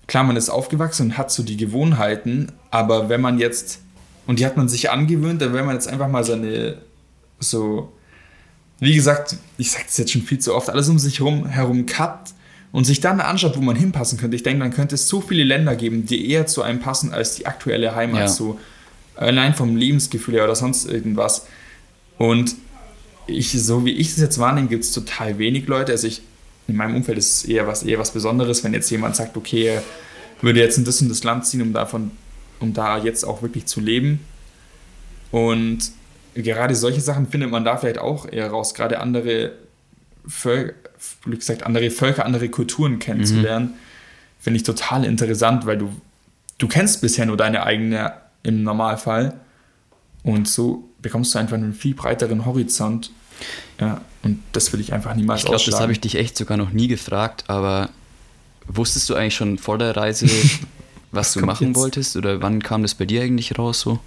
klar, 0.06 0.24
man 0.24 0.36
ist 0.36 0.50
aufgewachsen 0.50 1.06
und 1.08 1.18
hat 1.18 1.30
so 1.30 1.42
die 1.42 1.56
Gewohnheiten, 1.56 2.52
aber 2.70 3.08
wenn 3.08 3.20
man 3.20 3.38
jetzt, 3.38 3.80
und 4.26 4.38
die 4.38 4.46
hat 4.46 4.56
man 4.56 4.68
sich 4.68 4.90
angewöhnt, 4.90 5.42
dann 5.42 5.52
wenn 5.54 5.64
man 5.66 5.74
jetzt 5.74 5.88
einfach 5.88 6.08
mal 6.08 6.24
seine, 6.24 6.78
so, 7.38 7.92
wie 8.80 8.94
gesagt, 8.94 9.36
ich 9.58 9.70
sage 9.70 9.84
das 9.86 9.98
jetzt 9.98 10.12
schon 10.12 10.22
viel 10.22 10.38
zu 10.38 10.54
oft, 10.54 10.70
alles 10.70 10.88
um 10.88 10.98
sich 10.98 11.18
herum, 11.20 11.46
herum 11.46 11.86
cut 11.86 12.30
und 12.72 12.84
sich 12.84 13.00
dann 13.00 13.20
anschaut, 13.20 13.56
wo 13.56 13.60
man 13.60 13.76
hinpassen 13.76 14.18
könnte. 14.18 14.34
Ich 14.36 14.42
denke, 14.42 14.60
dann 14.60 14.72
könnte 14.72 14.94
es 14.94 15.08
so 15.08 15.20
viele 15.20 15.44
Länder 15.44 15.76
geben, 15.76 16.06
die 16.06 16.30
eher 16.30 16.46
zu 16.46 16.62
einem 16.62 16.80
passen 16.80 17.12
als 17.12 17.34
die 17.34 17.46
aktuelle 17.46 17.94
Heimat, 17.94 18.20
Ja. 18.20 18.28
so 18.28 18.58
allein 19.14 19.54
vom 19.54 19.76
Lebensgefühl 19.76 20.34
her 20.34 20.44
oder 20.44 20.56
sonst 20.56 20.86
irgendwas. 20.86 21.46
Und 22.18 22.54
ich, 23.26 23.52
so 23.52 23.84
wie 23.84 23.92
ich 23.92 24.08
es 24.08 24.16
jetzt 24.16 24.38
wahrnehme, 24.38 24.68
gibt 24.68 24.84
es 24.84 24.92
total 24.92 25.38
wenig 25.38 25.66
Leute. 25.68 25.92
Also 25.92 26.06
ich, 26.06 26.22
in 26.68 26.76
meinem 26.76 26.96
Umfeld 26.96 27.18
ist 27.18 27.36
es 27.36 27.44
eher 27.44 27.66
was, 27.66 27.82
eher 27.82 27.98
was 27.98 28.12
Besonderes, 28.12 28.62
wenn 28.64 28.72
jetzt 28.72 28.90
jemand 28.90 29.16
sagt, 29.16 29.36
okay, 29.36 29.66
er 29.66 29.82
würde 30.40 30.60
jetzt 30.60 30.78
in 30.78 30.84
das 30.84 31.00
und 31.00 31.08
das 31.08 31.24
Land 31.24 31.46
ziehen, 31.46 31.62
um 31.62 31.72
davon, 31.72 32.12
um 32.60 32.72
da 32.72 32.98
jetzt 32.98 33.24
auch 33.24 33.42
wirklich 33.42 33.66
zu 33.66 33.80
leben. 33.80 34.20
Und 35.30 35.92
gerade 36.34 36.74
solche 36.74 37.00
Sachen 37.00 37.28
findet 37.28 37.50
man 37.50 37.64
da 37.64 37.76
vielleicht 37.76 37.98
auch 37.98 38.30
eher 38.30 38.50
raus, 38.50 38.74
gerade 38.74 39.00
andere 39.00 39.52
Völker, 40.26 40.74
wie 41.24 41.36
gesagt, 41.36 41.64
andere 41.64 41.90
Völker, 41.90 42.24
andere 42.24 42.48
Kulturen 42.48 42.98
kennenzulernen, 42.98 43.74
finde 44.38 44.56
ich 44.56 44.62
total 44.62 45.04
interessant, 45.04 45.66
weil 45.66 45.78
du, 45.78 45.92
du 46.58 46.68
kennst 46.68 47.00
bisher 47.00 47.26
nur 47.26 47.36
deine 47.36 47.64
eigene 47.64 48.12
im 48.42 48.62
Normalfall 48.62 49.40
und 50.22 50.48
so 50.48 50.88
bekommst 51.00 51.34
du 51.34 51.38
einfach 51.38 51.56
einen 51.56 51.74
viel 51.74 51.94
breiteren 51.94 52.44
Horizont. 52.46 53.10
Ja, 53.82 54.00
und 54.22 54.40
das 54.52 54.72
will 54.72 54.78
ich 54.78 54.92
einfach 54.92 55.16
niemals 55.16 55.40
Ich 55.40 55.46
glaube, 55.46 55.64
das 55.66 55.80
habe 55.80 55.90
ich 55.90 55.98
dich 56.00 56.14
echt 56.14 56.36
sogar 56.36 56.56
noch 56.56 56.70
nie 56.70 56.86
gefragt, 56.86 57.44
aber 57.48 57.90
wusstest 58.68 59.10
du 59.10 59.16
eigentlich 59.16 59.34
schon 59.34 59.58
vor 59.58 59.76
der 59.76 59.96
Reise, 59.96 60.28
was 61.10 61.32
du 61.32 61.40
kommt 61.40 61.48
machen 61.48 61.66
jetzt? 61.68 61.76
wolltest? 61.76 62.16
Oder 62.16 62.40
wann 62.40 62.62
kam 62.62 62.82
das 62.82 62.94
bei 62.94 63.06
dir 63.06 63.22
eigentlich 63.22 63.58
raus 63.58 63.80
so? 63.80 63.98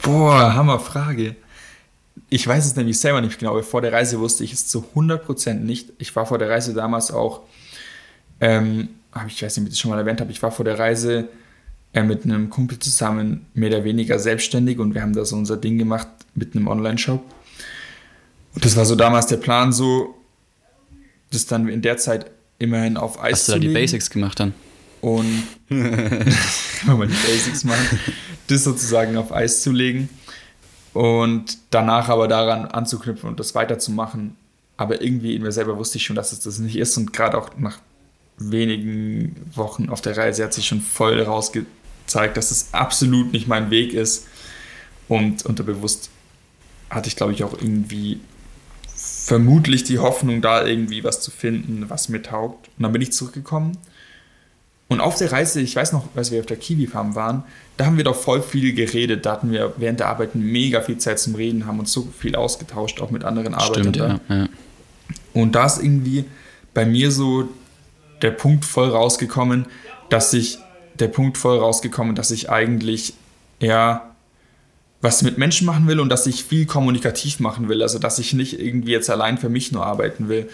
Boah, 0.00 0.54
Hammerfrage. 0.54 1.36
Ich 2.30 2.46
weiß 2.46 2.64
es 2.64 2.76
nämlich 2.76 2.98
selber 2.98 3.20
nicht 3.20 3.38
genau, 3.38 3.50
aber 3.50 3.62
vor 3.62 3.82
der 3.82 3.92
Reise 3.92 4.18
wusste 4.20 4.42
ich 4.42 4.54
es 4.54 4.66
zu 4.66 4.86
100% 4.94 5.52
nicht. 5.52 5.90
Ich 5.98 6.16
war 6.16 6.24
vor 6.24 6.38
der 6.38 6.48
Reise 6.48 6.72
damals 6.72 7.10
auch, 7.10 7.42
ähm, 8.40 8.88
ich 9.26 9.42
weiß 9.42 9.54
nicht, 9.54 9.64
ob 9.64 9.68
ich 9.68 9.74
das 9.74 9.80
schon 9.80 9.90
mal 9.90 9.98
erwähnt 9.98 10.22
habe, 10.22 10.30
ich 10.30 10.42
war 10.42 10.50
vor 10.50 10.64
der 10.64 10.78
Reise 10.78 11.28
äh, 11.92 12.02
mit 12.02 12.24
einem 12.24 12.48
Kumpel 12.48 12.78
zusammen 12.78 13.44
mehr 13.52 13.68
oder 13.68 13.84
weniger 13.84 14.18
selbstständig 14.18 14.78
und 14.78 14.94
wir 14.94 15.02
haben 15.02 15.12
da 15.12 15.26
so 15.26 15.36
unser 15.36 15.58
Ding 15.58 15.76
gemacht 15.76 16.08
mit 16.38 16.54
einem 16.54 16.68
Online-Shop. 16.68 17.22
Und 18.54 18.64
das 18.64 18.76
war 18.76 18.84
so 18.86 18.94
damals 18.94 19.26
der 19.26 19.36
Plan, 19.36 19.72
so 19.72 20.14
das 21.30 21.46
dann 21.46 21.68
in 21.68 21.82
der 21.82 21.98
Zeit 21.98 22.30
immerhin 22.58 22.96
auf 22.96 23.22
Eis 23.22 23.32
Hast 23.32 23.48
du 23.48 23.52
zu 23.52 23.58
da 23.58 23.66
die 23.66 23.72
Basics 23.74 24.10
gemacht 24.10 24.40
dann? 24.40 24.54
und 25.00 25.44
wenn 25.68 26.98
man 26.98 27.08
die 27.08 27.14
Basics 27.14 27.62
machen, 27.64 28.00
das 28.48 28.64
sozusagen 28.64 29.16
auf 29.16 29.32
Eis 29.32 29.62
zu 29.62 29.70
legen. 29.70 30.08
und 30.92 31.58
danach 31.70 32.08
aber 32.08 32.26
daran 32.26 32.64
anzuknüpfen 32.66 33.28
und 33.28 33.38
das 33.38 33.54
weiterzumachen. 33.54 34.36
Aber 34.76 35.00
irgendwie 35.02 35.34
in 35.36 35.42
mir 35.42 35.52
selber 35.52 35.76
wusste 35.76 35.98
ich 35.98 36.04
schon, 36.04 36.16
dass 36.16 36.32
es 36.32 36.40
das 36.40 36.58
nicht 36.58 36.76
ist 36.76 36.96
und 36.96 37.12
gerade 37.12 37.36
auch 37.38 37.50
nach 37.58 37.78
wenigen 38.38 39.36
Wochen 39.54 39.88
auf 39.88 40.00
der 40.00 40.16
Reise 40.16 40.44
hat 40.44 40.54
sich 40.54 40.66
schon 40.66 40.80
voll 40.80 41.20
rausgezeigt, 41.20 42.36
dass 42.36 42.50
es 42.50 42.68
absolut 42.72 43.32
nicht 43.32 43.46
mein 43.48 43.70
Weg 43.70 43.92
ist. 43.92 44.26
Und 45.08 45.44
unterbewusst 45.46 46.10
hatte 46.90 47.08
ich, 47.08 47.16
glaube 47.16 47.32
ich, 47.32 47.44
auch 47.44 47.54
irgendwie 47.54 48.20
vermutlich 48.86 49.84
die 49.84 49.98
Hoffnung, 49.98 50.40
da 50.40 50.66
irgendwie 50.66 51.04
was 51.04 51.20
zu 51.20 51.30
finden, 51.30 51.84
was 51.88 52.08
mir 52.08 52.22
taugt. 52.22 52.68
Und 52.76 52.82
dann 52.82 52.92
bin 52.92 53.02
ich 53.02 53.12
zurückgekommen. 53.12 53.76
Und 54.88 55.00
auf 55.00 55.16
der 55.16 55.30
Reise, 55.30 55.60
ich 55.60 55.76
weiß 55.76 55.92
noch, 55.92 56.08
als 56.16 56.30
wir 56.30 56.40
auf 56.40 56.46
der 56.46 56.56
Kiwi-Farm 56.56 57.14
waren, 57.14 57.44
da 57.76 57.84
haben 57.84 57.98
wir 57.98 58.04
doch 58.04 58.16
voll 58.16 58.40
viel 58.40 58.72
geredet. 58.72 59.26
Da 59.26 59.32
hatten 59.32 59.52
wir 59.52 59.74
während 59.76 60.00
der 60.00 60.08
Arbeit 60.08 60.34
mega 60.34 60.80
viel 60.80 60.96
Zeit 60.96 61.18
zum 61.18 61.34
Reden, 61.34 61.66
haben 61.66 61.78
uns 61.78 61.92
so 61.92 62.08
viel 62.18 62.34
ausgetauscht, 62.34 63.00
auch 63.02 63.10
mit 63.10 63.22
anderen 63.22 63.54
Arbeitern. 63.54 63.94
Stimmt, 63.94 63.96
ja, 63.96 64.20
ja. 64.28 64.48
Und 65.34 65.54
da 65.54 65.66
ist 65.66 65.82
irgendwie 65.82 66.24
bei 66.72 66.86
mir 66.86 67.10
so 67.10 67.48
der 68.22 68.30
Punkt 68.30 68.64
voll 68.64 68.88
rausgekommen, 68.88 69.66
dass 70.08 70.32
ich, 70.32 70.58
der 70.98 71.08
Punkt 71.08 71.36
voll 71.36 71.58
rausgekommen, 71.58 72.14
dass 72.14 72.30
ich 72.30 72.50
eigentlich 72.50 73.12
ja 73.60 74.07
was 75.00 75.22
mit 75.22 75.38
Menschen 75.38 75.66
machen 75.66 75.86
will 75.86 76.00
und 76.00 76.08
dass 76.08 76.26
ich 76.26 76.44
viel 76.44 76.66
kommunikativ 76.66 77.38
machen 77.40 77.68
will. 77.68 77.82
Also 77.82 77.98
dass 77.98 78.18
ich 78.18 78.32
nicht 78.32 78.58
irgendwie 78.60 78.90
jetzt 78.92 79.08
allein 79.10 79.38
für 79.38 79.48
mich 79.48 79.70
nur 79.72 79.86
arbeiten 79.86 80.28
will. 80.28 80.48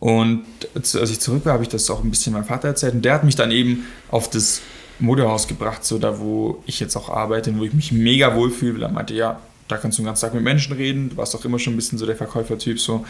Und 0.00 0.44
als 0.74 0.94
ich 0.94 1.20
zurück 1.20 1.44
war, 1.46 1.54
habe 1.54 1.62
ich 1.62 1.68
das 1.68 1.88
auch 1.90 2.02
ein 2.02 2.10
bisschen 2.10 2.32
meinem 2.32 2.44
Vater 2.44 2.68
erzählt. 2.68 2.94
Und 2.94 3.04
der 3.04 3.14
hat 3.14 3.24
mich 3.24 3.36
dann 3.36 3.50
eben 3.50 3.86
auf 4.10 4.28
das 4.30 4.60
Modehaus 4.98 5.48
gebracht, 5.48 5.84
so 5.84 5.98
da, 5.98 6.18
wo 6.18 6.62
ich 6.66 6.80
jetzt 6.80 6.96
auch 6.96 7.08
arbeite, 7.08 7.56
wo 7.58 7.64
ich 7.64 7.72
mich 7.72 7.92
mega 7.92 8.34
wohl 8.34 8.50
fühle. 8.50 8.84
Er 8.86 8.90
meinte, 8.92 9.14
ja, 9.14 9.40
da 9.68 9.76
kannst 9.76 9.98
du 9.98 10.02
den 10.02 10.06
ganzen 10.06 10.22
Tag 10.22 10.34
mit 10.34 10.42
Menschen 10.44 10.74
reden. 10.74 11.10
Du 11.10 11.16
warst 11.16 11.34
auch 11.34 11.44
immer 11.44 11.58
schon 11.58 11.72
ein 11.74 11.76
bisschen 11.76 11.98
so 11.98 12.06
der 12.06 12.16
Verkäufertyp 12.16 12.78
so. 12.80 13.04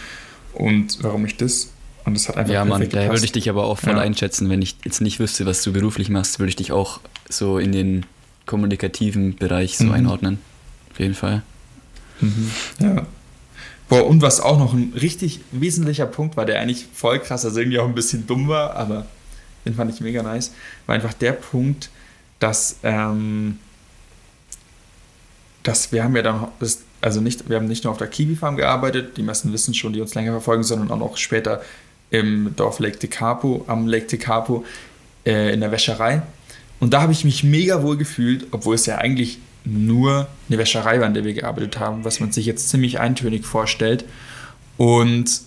Und 0.54 0.98
warum 1.02 1.24
ich 1.26 1.36
das? 1.36 1.70
Und 2.04 2.14
das 2.14 2.28
hat 2.28 2.36
einfach 2.36 2.52
Ja, 2.52 2.64
Mann, 2.64 2.88
da 2.88 3.08
würde 3.10 3.24
ich 3.24 3.32
dich 3.32 3.48
aber 3.50 3.64
auch 3.64 3.78
voll 3.78 3.94
Ja. 3.94 4.00
einschätzen. 4.00 4.50
Wenn 4.50 4.62
ich 4.62 4.76
jetzt 4.84 5.00
nicht 5.00 5.18
wüsste, 5.18 5.46
was 5.46 5.62
du 5.62 5.72
beruflich 5.72 6.10
machst, 6.10 6.38
würde 6.38 6.50
ich 6.50 6.56
dich 6.56 6.70
auch 6.70 7.00
so 7.28 7.58
in 7.58 7.72
den 7.72 8.06
kommunikativen 8.46 9.36
Bereich 9.36 9.78
so 9.78 9.84
Mhm. 9.84 9.92
einordnen. 9.92 10.38
Auf 10.94 11.00
jeden 11.00 11.14
Fall. 11.14 11.42
Ja. 12.78 13.04
Boah, 13.88 14.06
und 14.06 14.22
was 14.22 14.40
auch 14.40 14.58
noch 14.58 14.72
ein 14.72 14.92
richtig 14.94 15.40
wesentlicher 15.50 16.06
Punkt 16.06 16.36
war, 16.36 16.46
der 16.46 16.60
eigentlich 16.60 16.86
voll 16.94 17.18
krass, 17.18 17.44
also 17.44 17.58
irgendwie 17.58 17.80
auch 17.80 17.88
ein 17.88 17.96
bisschen 17.96 18.28
dumm 18.28 18.46
war, 18.46 18.76
aber 18.76 19.06
den 19.66 19.74
fand 19.74 19.92
ich 19.92 20.00
mega 20.00 20.22
nice, 20.22 20.52
war 20.86 20.94
einfach 20.94 21.12
der 21.12 21.32
Punkt, 21.32 21.90
dass, 22.38 22.76
ähm, 22.84 23.58
dass 25.64 25.90
wir 25.90 26.04
haben 26.04 26.14
ja 26.14 26.22
dann, 26.22 26.46
also 27.00 27.20
nicht, 27.20 27.48
wir 27.48 27.56
haben 27.56 27.66
nicht 27.66 27.82
nur 27.82 27.90
auf 27.90 27.98
der 27.98 28.06
Kiwi-Farm 28.06 28.56
gearbeitet, 28.56 29.16
die 29.16 29.24
meisten 29.24 29.52
wissen 29.52 29.74
schon, 29.74 29.92
die 29.92 30.00
uns 30.00 30.14
länger 30.14 30.30
verfolgen, 30.30 30.62
sondern 30.62 30.92
auch 30.92 30.98
noch 30.98 31.16
später 31.16 31.60
im 32.10 32.54
Dorf 32.54 32.78
Lake 32.78 33.00
Tekapo, 33.00 33.64
am 33.66 33.88
Lake 33.88 34.06
Tekapo, 34.06 34.64
äh, 35.26 35.52
in 35.52 35.60
der 35.60 35.72
Wäscherei. 35.72 36.22
Und 36.78 36.94
da 36.94 37.02
habe 37.02 37.10
ich 37.10 37.24
mich 37.24 37.42
mega 37.42 37.82
wohl 37.82 37.96
gefühlt, 37.96 38.46
obwohl 38.52 38.76
es 38.76 38.86
ja 38.86 38.98
eigentlich 38.98 39.40
nur 39.64 40.28
eine 40.48 40.58
Wäscherei 40.58 40.98
war, 41.00 41.06
an 41.06 41.14
der 41.14 41.24
wir 41.24 41.32
gearbeitet 41.34 41.78
haben, 41.80 42.04
was 42.04 42.20
man 42.20 42.32
sich 42.32 42.46
jetzt 42.46 42.68
ziemlich 42.68 43.00
eintönig 43.00 43.44
vorstellt. 43.46 44.04
Und 44.76 45.40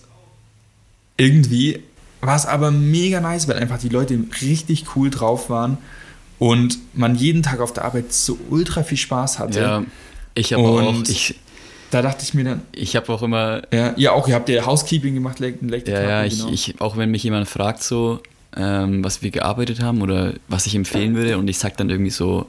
irgendwie 1.16 1.82
war 2.20 2.36
es 2.36 2.46
aber 2.46 2.70
mega 2.70 3.20
nice, 3.20 3.48
weil 3.48 3.56
einfach 3.56 3.78
die 3.78 3.88
Leute 3.88 4.18
richtig 4.42 4.96
cool 4.96 5.10
drauf 5.10 5.50
waren 5.50 5.78
und 6.38 6.78
man 6.94 7.14
jeden 7.14 7.42
Tag 7.42 7.60
auf 7.60 7.72
der 7.72 7.84
Arbeit 7.84 8.12
so 8.12 8.38
ultra 8.50 8.82
viel 8.82 8.98
Spaß 8.98 9.38
hatte. 9.38 9.60
Ja, 9.60 9.84
ich 10.34 10.52
habe 10.52 10.62
auch, 10.64 10.88
Und- 10.88 11.08
ich, 11.08 11.34
Da 11.90 12.02
dachte 12.02 12.22
ich 12.22 12.34
mir 12.34 12.44
dann, 12.44 12.62
ich 12.72 12.96
habe 12.96 13.10
auch 13.12 13.22
immer, 13.22 13.62
ja, 13.72 13.94
ihr 13.96 14.12
auch, 14.12 14.28
ihr 14.28 14.34
habt 14.34 14.48
ja 14.50 14.66
Housekeeping 14.66 15.14
gemacht, 15.14 15.38
Lake, 15.38 15.58
Lake 15.64 15.90
ja, 15.90 16.02
ja, 16.02 16.24
ich, 16.24 16.44
ich, 16.52 16.80
auch 16.82 16.96
wenn 16.98 17.10
mich 17.10 17.22
jemand 17.22 17.48
fragt, 17.48 17.82
so, 17.82 18.20
ähm, 18.56 19.02
was 19.02 19.22
wir 19.22 19.30
gearbeitet 19.30 19.80
haben 19.80 20.02
oder 20.02 20.34
was 20.48 20.66
ich 20.66 20.74
empfehlen 20.74 21.14
würde 21.14 21.38
und 21.38 21.48
ich 21.48 21.58
sag 21.58 21.76
dann 21.78 21.88
irgendwie 21.88 22.10
so, 22.10 22.46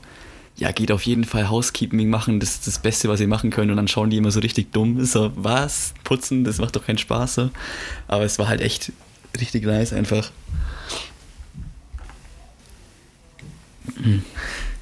ja, 0.59 0.73
geht 0.73 0.91
auf 0.91 1.03
jeden 1.03 1.23
Fall 1.23 1.49
Housekeeping 1.49 2.09
machen, 2.09 2.41
das 2.41 2.55
ist 2.55 2.67
das 2.67 2.79
Beste, 2.79 3.07
was 3.07 3.21
ihr 3.21 3.29
machen 3.29 3.49
könnt 3.49 3.71
und 3.71 3.77
dann 3.77 3.87
schauen 3.87 4.09
die 4.09 4.17
immer 4.17 4.29
so 4.29 4.41
richtig 4.41 4.73
dumm, 4.73 5.03
so, 5.05 5.31
was, 5.35 5.93
putzen, 6.03 6.43
das 6.43 6.57
macht 6.57 6.75
doch 6.75 6.85
keinen 6.85 6.97
Spaß, 6.97 7.35
so. 7.35 7.49
aber 8.09 8.25
es 8.25 8.37
war 8.39 8.49
halt 8.49 8.59
echt 8.59 8.91
richtig 9.39 9.63
nice 9.65 9.93
einfach. 9.93 10.31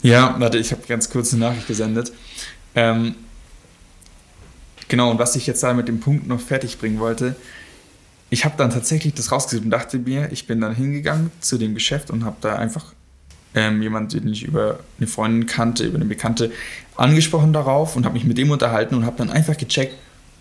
Ja, 0.02 0.36
warte, 0.40 0.58
ich 0.58 0.72
habe 0.72 0.82
ganz 0.88 1.10
kurz 1.12 1.34
eine 1.34 1.46
Nachricht 1.46 1.68
gesendet. 1.68 2.12
Ähm, 2.74 3.14
genau, 4.88 5.12
und 5.12 5.20
was 5.20 5.36
ich 5.36 5.46
jetzt 5.46 5.62
da 5.62 5.74
mit 5.74 5.88
dem 5.88 6.00
Punkt 6.00 6.28
noch 6.28 6.42
fertig 6.42 6.80
bringen 6.80 7.00
wollte, 7.00 7.36
ich 8.32 8.46
habe 8.46 8.56
dann 8.58 8.72
tatsächlich 8.72 9.14
das 9.14 9.32
rausgesucht 9.32 9.66
und 9.66 9.72
dachte 9.72 10.00
mir, 10.00 10.32
ich 10.32 10.48
bin 10.48 10.60
dann 10.60 10.76
hingegangen 10.76 11.32
zu 11.40 11.60
dem 11.60 11.76
Geschäft 11.76 12.10
und 12.10 12.26
habe 12.26 12.38
da 12.42 12.56
einfach 12.56 12.94
ähm, 13.58 13.82
jemanden, 13.82 14.20
den 14.20 14.32
ich 14.32 14.44
über 14.44 14.80
eine 15.00 15.08
Freundin 15.08 15.48
kannte, 15.48 15.84
über 15.84 15.96
eine 15.96 16.06
Bekannte, 16.06 16.52
angesprochen 16.96 17.54
darauf 17.54 17.96
und 17.96 18.06
habe 18.06 18.14
mich 18.14 18.24
mit 18.24 18.38
dem 18.38 18.52
unterhalten 18.52 18.94
und 18.96 19.06
habe 19.06 19.18
dann 19.18 19.32
einfach 19.32 19.58
gecheckt, 19.58 19.96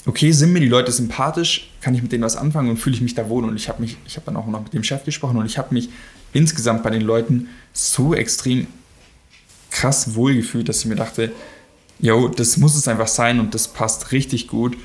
okay, 0.05 0.31
sind 0.33 0.53
mir 0.53 0.61
die 0.61 0.69
Leute 0.69 0.93
sympathisch, 0.93 1.71
kann 1.81 1.95
ich 1.95 2.03
mit 2.03 2.13
denen 2.13 2.23
was 2.25 2.37
anfangen 2.37 2.69
und 2.71 2.77
fühle 2.77 2.95
ich 2.95 3.03
mich 3.03 3.15
da 3.15 3.29
wohl 3.29 3.45
und 3.45 3.57
ich 3.57 3.69
habe 3.69 3.81
mich, 3.81 3.97
ich 4.07 4.17
habe 4.17 4.27
dann 4.27 4.37
auch 4.37 4.47
noch 4.47 4.63
mit 4.63 4.73
dem 4.75 4.85
Chef 4.85 5.05
gesprochen 5.05 5.39
und 5.39 5.47
ich 5.47 5.57
habe 5.59 5.75
mich 5.75 5.89
insgesamt 6.33 6.83
bei 6.83 6.91
den 6.91 7.01
Leuten 7.03 7.49
so 7.73 8.15
extrem 8.15 8.67
krass 9.71 10.15
wohlgefühlt, 10.15 10.69
dass 10.69 10.81
ich 10.81 10.87
mir 10.87 10.97
dachte, 10.97 11.33
yo, 11.99 12.29
das 12.29 12.59
muss 12.59 12.77
es 12.77 12.87
einfach 12.87 13.09
sein 13.09 13.41
und 13.41 13.55
das 13.55 13.69
passt 13.69 14.13
richtig 14.13 14.47
gut. 14.49 14.77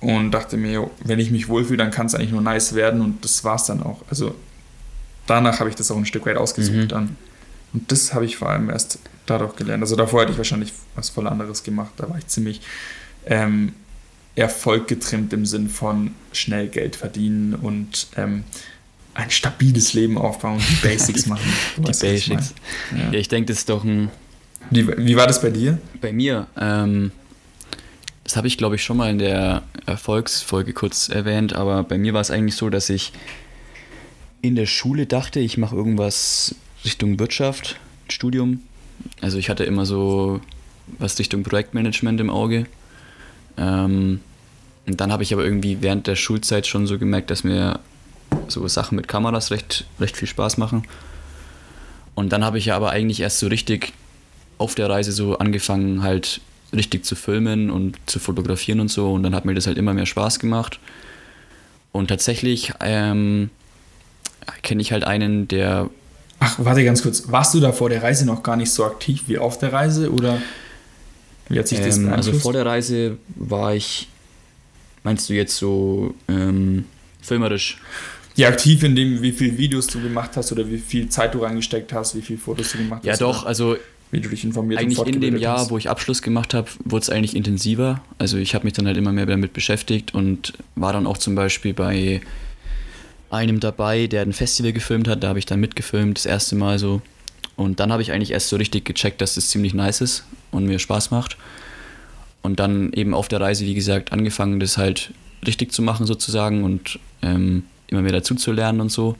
Und 0.00 0.32
dachte 0.32 0.56
mir, 0.56 0.72
yo, 0.72 0.90
wenn 1.04 1.20
ich 1.20 1.30
mich 1.30 1.48
wohlfühle, 1.48 1.78
dann 1.78 1.92
kann 1.92 2.06
es 2.06 2.16
eigentlich 2.16 2.32
nur 2.32 2.40
nice 2.42 2.74
werden 2.74 3.00
und 3.00 3.24
das 3.24 3.44
war's 3.44 3.66
dann 3.66 3.84
auch. 3.84 4.02
Also 4.10 4.34
danach 5.28 5.60
habe 5.60 5.70
ich 5.70 5.76
das 5.76 5.92
auch 5.92 5.96
ein 5.96 6.06
Stück 6.06 6.26
weit 6.26 6.36
ausgesucht 6.36 6.76
Mhm. 6.76 6.88
dann. 6.88 7.16
Und 7.72 7.90
das 7.90 8.12
habe 8.14 8.24
ich 8.24 8.36
vor 8.36 8.48
allem 8.50 8.68
erst 8.70 8.98
dadurch 9.26 9.56
gelernt. 9.56 9.82
Also 9.82 9.96
davor 9.96 10.22
hätte 10.22 10.32
ich 10.32 10.38
wahrscheinlich 10.38 10.72
was 10.94 11.08
voll 11.10 11.26
anderes 11.26 11.62
gemacht. 11.62 11.92
Da 11.96 12.08
war 12.08 12.18
ich 12.18 12.26
ziemlich 12.26 12.60
ähm, 13.26 13.72
Erfolg 14.34 14.88
getrimmt 14.88 15.32
im 15.32 15.46
Sinn 15.46 15.68
von 15.68 16.14
schnell 16.32 16.68
Geld 16.68 16.96
verdienen 16.96 17.54
und 17.54 18.08
ähm, 18.16 18.44
ein 19.14 19.30
stabiles 19.30 19.92
Leben 19.92 20.16
aufbauen, 20.18 20.58
die 20.58 20.74
Basics 20.86 21.26
machen. 21.26 21.50
Die 21.76 21.84
weißt, 21.88 22.02
ich 22.04 22.28
Basics. 22.28 22.54
meine. 22.90 23.04
Ja, 23.04 23.12
Ja. 23.12 23.18
ich 23.18 23.28
denke, 23.28 23.48
das 23.52 23.58
ist 23.58 23.68
doch 23.68 23.84
ein, 23.84 24.10
Wie, 24.70 24.86
wie 24.88 25.16
war 25.16 25.26
das 25.26 25.40
bei 25.42 25.50
dir? 25.50 25.78
Bei 26.00 26.12
mir, 26.12 26.46
ähm, 26.58 27.12
das 28.24 28.36
habe 28.36 28.46
ich 28.46 28.56
glaube 28.56 28.76
ich 28.76 28.82
schon 28.84 28.96
mal 28.96 29.10
in 29.10 29.18
der 29.18 29.62
Erfolgsfolge 29.86 30.72
kurz 30.72 31.08
erwähnt, 31.08 31.54
aber 31.54 31.82
bei 31.84 31.98
mir 31.98 32.14
war 32.14 32.20
es 32.22 32.30
eigentlich 32.30 32.56
so, 32.56 32.70
dass 32.70 32.88
ich 32.88 33.12
in 34.40 34.56
der 34.56 34.66
Schule 34.66 35.06
dachte, 35.06 35.40
ich 35.40 35.58
mache 35.58 35.76
irgendwas 35.76 36.54
Richtung 36.84 37.18
Wirtschaft, 37.18 37.76
Studium. 38.08 38.60
Also 39.20 39.38
ich 39.38 39.48
hatte 39.48 39.64
immer 39.64 39.86
so 39.86 40.40
was 40.98 41.18
Richtung 41.18 41.42
Projektmanagement 41.42 42.20
im 42.20 42.30
Auge. 42.30 42.66
Ähm, 43.56 44.20
und 44.86 45.00
dann 45.00 45.12
habe 45.12 45.22
ich 45.22 45.32
aber 45.32 45.44
irgendwie 45.44 45.78
während 45.80 46.06
der 46.06 46.16
Schulzeit 46.16 46.66
schon 46.66 46.86
so 46.86 46.98
gemerkt, 46.98 47.30
dass 47.30 47.44
mir 47.44 47.78
so 48.48 48.66
Sachen 48.68 48.96
mit 48.96 49.08
Kameras 49.08 49.50
recht, 49.50 49.86
recht 50.00 50.16
viel 50.16 50.28
Spaß 50.28 50.58
machen. 50.58 50.84
Und 52.14 52.32
dann 52.32 52.44
habe 52.44 52.58
ich 52.58 52.66
ja 52.66 52.76
aber 52.76 52.90
eigentlich 52.90 53.20
erst 53.20 53.38
so 53.38 53.46
richtig 53.46 53.92
auf 54.58 54.74
der 54.74 54.90
Reise 54.90 55.12
so 55.12 55.38
angefangen, 55.38 56.02
halt 56.02 56.40
richtig 56.72 57.04
zu 57.04 57.14
filmen 57.14 57.70
und 57.70 57.98
zu 58.06 58.18
fotografieren 58.18 58.80
und 58.80 58.88
so. 58.88 59.12
Und 59.12 59.22
dann 59.22 59.34
hat 59.34 59.44
mir 59.44 59.54
das 59.54 59.66
halt 59.66 59.78
immer 59.78 59.94
mehr 59.94 60.06
Spaß 60.06 60.38
gemacht. 60.38 60.78
Und 61.92 62.08
tatsächlich 62.08 62.72
ähm, 62.80 63.50
kenne 64.62 64.82
ich 64.82 64.92
halt 64.92 65.04
einen, 65.04 65.48
der 65.48 65.90
Ach, 66.44 66.56
warte 66.58 66.84
ganz 66.84 67.02
kurz. 67.02 67.30
Warst 67.30 67.54
du 67.54 67.60
da 67.60 67.70
vor 67.70 67.88
der 67.88 68.02
Reise 68.02 68.26
noch 68.26 68.42
gar 68.42 68.56
nicht 68.56 68.70
so 68.70 68.84
aktiv 68.84 69.22
wie 69.28 69.38
auf 69.38 69.58
der 69.58 69.72
Reise 69.72 70.10
oder 70.12 70.42
wie 71.48 71.58
hat 71.58 71.68
sich 71.68 71.78
das 71.80 71.98
Ähm, 71.98 72.12
also 72.12 72.32
vor 72.32 72.52
der 72.52 72.66
Reise 72.66 73.16
war 73.36 73.74
ich, 73.76 74.08
meinst 75.04 75.28
du 75.30 75.34
jetzt 75.34 75.56
so 75.56 76.14
ähm, 76.28 76.84
filmerisch? 77.20 77.78
ja, 78.34 78.48
aktiv 78.48 78.82
in 78.82 78.96
dem, 78.96 79.22
wie 79.22 79.30
viele 79.30 79.56
Videos 79.56 79.86
du 79.86 80.00
gemacht 80.00 80.32
hast 80.36 80.50
oder 80.50 80.68
wie 80.68 80.78
viel 80.78 81.08
Zeit 81.08 81.34
du 81.34 81.40
reingesteckt 81.40 81.92
hast, 81.92 82.16
wie 82.16 82.22
viele 82.22 82.38
Fotos 82.38 82.72
du 82.72 82.78
gemacht 82.78 83.04
Ja 83.04 83.12
hast. 83.12 83.20
doch, 83.20 83.42
oder 83.42 83.48
also 83.48 83.76
wie 84.10 84.20
du 84.20 84.28
dich 84.28 84.42
informiert 84.44 84.80
eigentlich 84.80 84.98
in 85.06 85.20
dem 85.20 85.36
Jahr, 85.36 85.58
hast. 85.58 85.70
wo 85.70 85.78
ich 85.78 85.88
Abschluss 85.88 86.22
gemacht 86.22 86.54
habe, 86.54 86.68
wurde 86.84 87.02
es 87.02 87.10
eigentlich 87.10 87.36
intensiver. 87.36 88.02
Also 88.18 88.36
ich 88.36 88.54
habe 88.54 88.64
mich 88.64 88.72
dann 88.72 88.86
halt 88.86 88.96
immer 88.96 89.12
mehr 89.12 89.26
damit 89.26 89.52
beschäftigt 89.52 90.12
und 90.14 90.54
war 90.74 90.92
dann 90.92 91.06
auch 91.06 91.18
zum 91.18 91.34
Beispiel 91.34 91.72
bei 91.72 92.20
einem 93.32 93.60
dabei, 93.60 94.06
der 94.06 94.22
ein 94.22 94.32
Festival 94.32 94.72
gefilmt 94.72 95.08
hat. 95.08 95.22
Da 95.22 95.28
habe 95.28 95.38
ich 95.38 95.46
dann 95.46 95.60
mitgefilmt, 95.60 96.18
das 96.18 96.26
erste 96.26 96.54
Mal 96.56 96.78
so. 96.78 97.02
Und 97.56 97.80
dann 97.80 97.92
habe 97.92 98.02
ich 98.02 98.12
eigentlich 98.12 98.30
erst 98.30 98.48
so 98.48 98.56
richtig 98.56 98.84
gecheckt, 98.84 99.20
dass 99.20 99.34
das 99.34 99.50
ziemlich 99.50 99.74
nice 99.74 100.00
ist 100.00 100.24
und 100.50 100.66
mir 100.66 100.78
Spaß 100.78 101.10
macht. 101.10 101.36
Und 102.42 102.60
dann 102.60 102.92
eben 102.92 103.14
auf 103.14 103.28
der 103.28 103.40
Reise, 103.40 103.64
wie 103.64 103.74
gesagt, 103.74 104.12
angefangen, 104.12 104.60
das 104.60 104.76
halt 104.76 105.12
richtig 105.46 105.72
zu 105.72 105.82
machen 105.82 106.06
sozusagen 106.06 106.64
und 106.64 106.98
ähm, 107.22 107.64
immer 107.88 108.02
mehr 108.02 108.12
dazu 108.12 108.34
zu 108.34 108.52
lernen 108.52 108.80
und 108.80 108.90
so. 108.90 109.16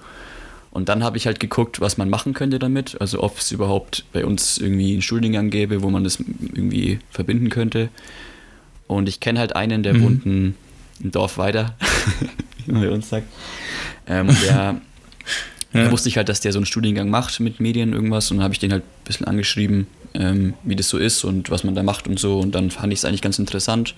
Und 0.70 0.88
dann 0.88 1.04
habe 1.04 1.18
ich 1.18 1.26
halt 1.26 1.38
geguckt, 1.38 1.80
was 1.80 1.98
man 1.98 2.08
machen 2.08 2.32
könnte 2.32 2.58
damit. 2.58 2.98
Also 3.00 3.22
ob 3.22 3.38
es 3.38 3.52
überhaupt 3.52 4.04
bei 4.12 4.24
uns 4.24 4.56
irgendwie 4.56 4.92
einen 4.92 5.02
Studiengang 5.02 5.50
gäbe, 5.50 5.82
wo 5.82 5.90
man 5.90 6.02
das 6.02 6.18
irgendwie 6.18 6.98
verbinden 7.10 7.50
könnte. 7.50 7.90
Und 8.86 9.08
ich 9.08 9.20
kenne 9.20 9.38
halt 9.38 9.54
einen, 9.54 9.82
der 9.82 9.94
mhm. 9.94 10.02
wohnt 10.02 10.26
ein, 10.26 10.54
ein, 11.02 11.10
Dorf 11.10 11.36
weiter, 11.36 11.76
wie 12.66 12.72
man 12.72 12.82
bei 12.82 12.90
uns 12.90 13.08
sagt. 13.08 13.26
Ähm, 14.06 14.28
und 14.28 14.42
der 14.42 14.80
ja. 15.72 15.90
wusste 15.90 16.08
ich 16.08 16.16
halt, 16.16 16.28
dass 16.28 16.40
der 16.40 16.52
so 16.52 16.58
einen 16.58 16.66
Studiengang 16.66 17.10
macht 17.10 17.40
mit 17.40 17.60
Medien 17.60 17.92
irgendwas 17.92 18.30
und 18.30 18.38
dann 18.38 18.44
habe 18.44 18.54
ich 18.54 18.60
den 18.60 18.72
halt 18.72 18.82
ein 18.82 19.04
bisschen 19.04 19.26
angeschrieben, 19.26 19.86
ähm, 20.14 20.54
wie 20.62 20.76
das 20.76 20.88
so 20.88 20.98
ist 20.98 21.24
und 21.24 21.50
was 21.50 21.64
man 21.64 21.74
da 21.74 21.82
macht 21.82 22.06
und 22.08 22.18
so. 22.18 22.40
Und 22.40 22.54
dann 22.54 22.70
fand 22.70 22.92
ich 22.92 23.00
es 23.00 23.04
eigentlich 23.04 23.22
ganz 23.22 23.38
interessant. 23.38 23.94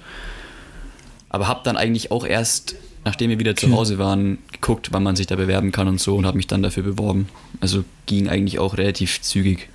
Aber 1.29 1.49
habe 1.49 1.61
dann 1.65 1.77
eigentlich 1.77 2.13
auch 2.13 2.25
erst, 2.25 2.77
nachdem 3.05 3.31
wir 3.31 3.39
wieder 3.39 3.57
zu 3.57 3.73
Hause 3.73 3.99
waren, 3.99 4.39
geguckt, 4.53 4.89
wann 4.93 5.03
man 5.03 5.17
sich 5.17 5.27
da 5.27 5.37
bewerben 5.37 5.73
kann 5.73 5.89
und 5.89 6.01
so 6.01 6.15
und 6.15 6.27
habe 6.27 6.37
mich 6.37 6.47
dann 6.47 6.63
dafür 6.63 6.85
beworben. 6.85 7.29
Also 7.61 7.85
ging 8.07 8.29
eigentlich 8.29 8.61
auch 8.61 8.77
relativ 8.79 9.21
zügig. 9.21 9.69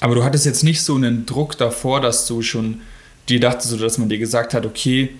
Aber 0.00 0.14
du 0.14 0.24
hattest 0.24 0.46
jetzt 0.46 0.64
nicht 0.64 0.82
so 0.82 0.96
einen 0.96 1.26
Druck 1.26 1.56
davor, 1.56 2.00
dass 2.00 2.26
du 2.26 2.42
schon 2.42 2.80
dir 3.28 3.40
dachtest, 3.40 3.80
dass 3.80 3.98
man 3.98 4.08
dir 4.08 4.18
gesagt 4.18 4.54
hat, 4.54 4.66
okay, 4.66 5.10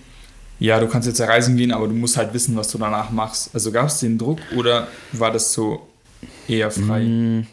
ja, 0.61 0.79
du 0.79 0.87
kannst 0.87 1.09
jetzt 1.09 1.19
ja 1.19 1.27
reisen 1.27 1.57
gehen, 1.57 1.73
aber 1.73 1.89
du 1.89 1.95
musst 1.95 2.17
halt 2.17 2.35
wissen, 2.35 2.55
was 2.55 2.69
du 2.71 2.79
danach 2.79 3.11
machst. 3.11 3.51
Also 3.55 3.73
gab 3.73 3.89
es 3.89 3.99
den 3.99 4.19
Druck 4.19 4.39
oder 4.55 4.89
war 5.13 5.33
das 5.33 5.53
so 5.53 5.89
eher 6.47 6.71
frei? 6.71 7.01
Mm, 7.01 7.47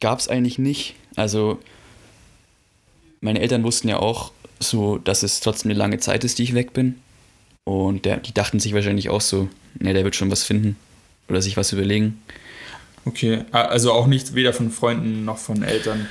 gab 0.00 0.20
es 0.20 0.28
eigentlich 0.28 0.58
nicht. 0.58 0.94
Also 1.16 1.58
meine 3.20 3.40
Eltern 3.40 3.64
wussten 3.64 3.88
ja 3.88 3.98
auch 3.98 4.30
so, 4.60 4.98
dass 4.98 5.24
es 5.24 5.40
trotzdem 5.40 5.72
eine 5.72 5.78
lange 5.78 5.98
Zeit 5.98 6.22
ist, 6.22 6.38
die 6.38 6.44
ich 6.44 6.54
weg 6.54 6.72
bin. 6.72 6.94
Und 7.64 8.04
der, 8.04 8.18
die 8.18 8.32
dachten 8.32 8.60
sich 8.60 8.74
wahrscheinlich 8.74 9.10
auch 9.10 9.20
so, 9.20 9.48
ne, 9.80 9.92
der 9.92 10.04
wird 10.04 10.14
schon 10.14 10.30
was 10.30 10.44
finden 10.44 10.76
oder 11.28 11.42
sich 11.42 11.56
was 11.56 11.72
überlegen. 11.72 12.22
Okay, 13.04 13.44
also 13.50 13.92
auch 13.92 14.06
nicht 14.06 14.34
weder 14.34 14.52
von 14.52 14.70
Freunden 14.70 15.24
noch 15.24 15.38
von 15.38 15.64
Eltern. 15.64 16.06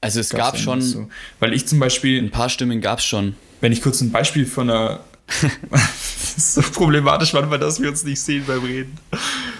Also 0.00 0.20
es 0.20 0.30
gab 0.30 0.56
schon, 0.58 0.80
so. 0.80 1.08
weil 1.38 1.52
ich 1.52 1.66
zum 1.66 1.78
Beispiel 1.78 2.20
ein 2.20 2.30
paar 2.30 2.48
Stimmen 2.48 2.80
gab 2.80 2.98
es 2.98 3.04
schon. 3.04 3.36
Wenn 3.62 3.70
ich 3.70 3.80
kurz 3.80 4.00
ein 4.00 4.10
Beispiel 4.10 4.44
von 4.44 4.68
einer 4.68 5.00
das 5.40 6.36
ist 6.36 6.54
so 6.54 6.62
problematisch 6.62 7.32
manchmal, 7.32 7.60
dass 7.60 7.80
wir 7.80 7.88
uns 7.88 8.02
nicht 8.02 8.20
sehen 8.20 8.44
beim 8.44 8.64
Reden. 8.64 8.98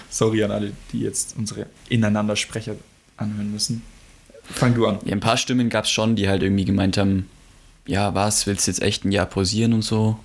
Sorry 0.09 0.43
an 0.43 0.51
alle, 0.51 0.73
die 0.91 0.99
jetzt 0.99 1.35
unsere 1.37 1.67
Ineinandersprecher 1.87 2.75
anhören 3.15 3.51
müssen. 3.51 3.81
Fang 4.43 4.75
du 4.75 4.87
an. 4.87 4.99
Ja, 5.05 5.13
ein 5.13 5.21
paar 5.21 5.37
Stimmen 5.37 5.69
gab 5.69 5.85
es 5.85 5.89
schon, 5.89 6.17
die 6.17 6.27
halt 6.27 6.43
irgendwie 6.43 6.65
gemeint 6.65 6.97
haben, 6.97 7.29
ja, 7.87 8.13
was, 8.13 8.45
willst 8.45 8.67
du 8.67 8.71
jetzt 8.71 8.81
echt 8.81 9.05
ein 9.05 9.13
Jahr 9.13 9.25
pausieren 9.25 9.71
und 9.71 9.83
so? 9.83 10.19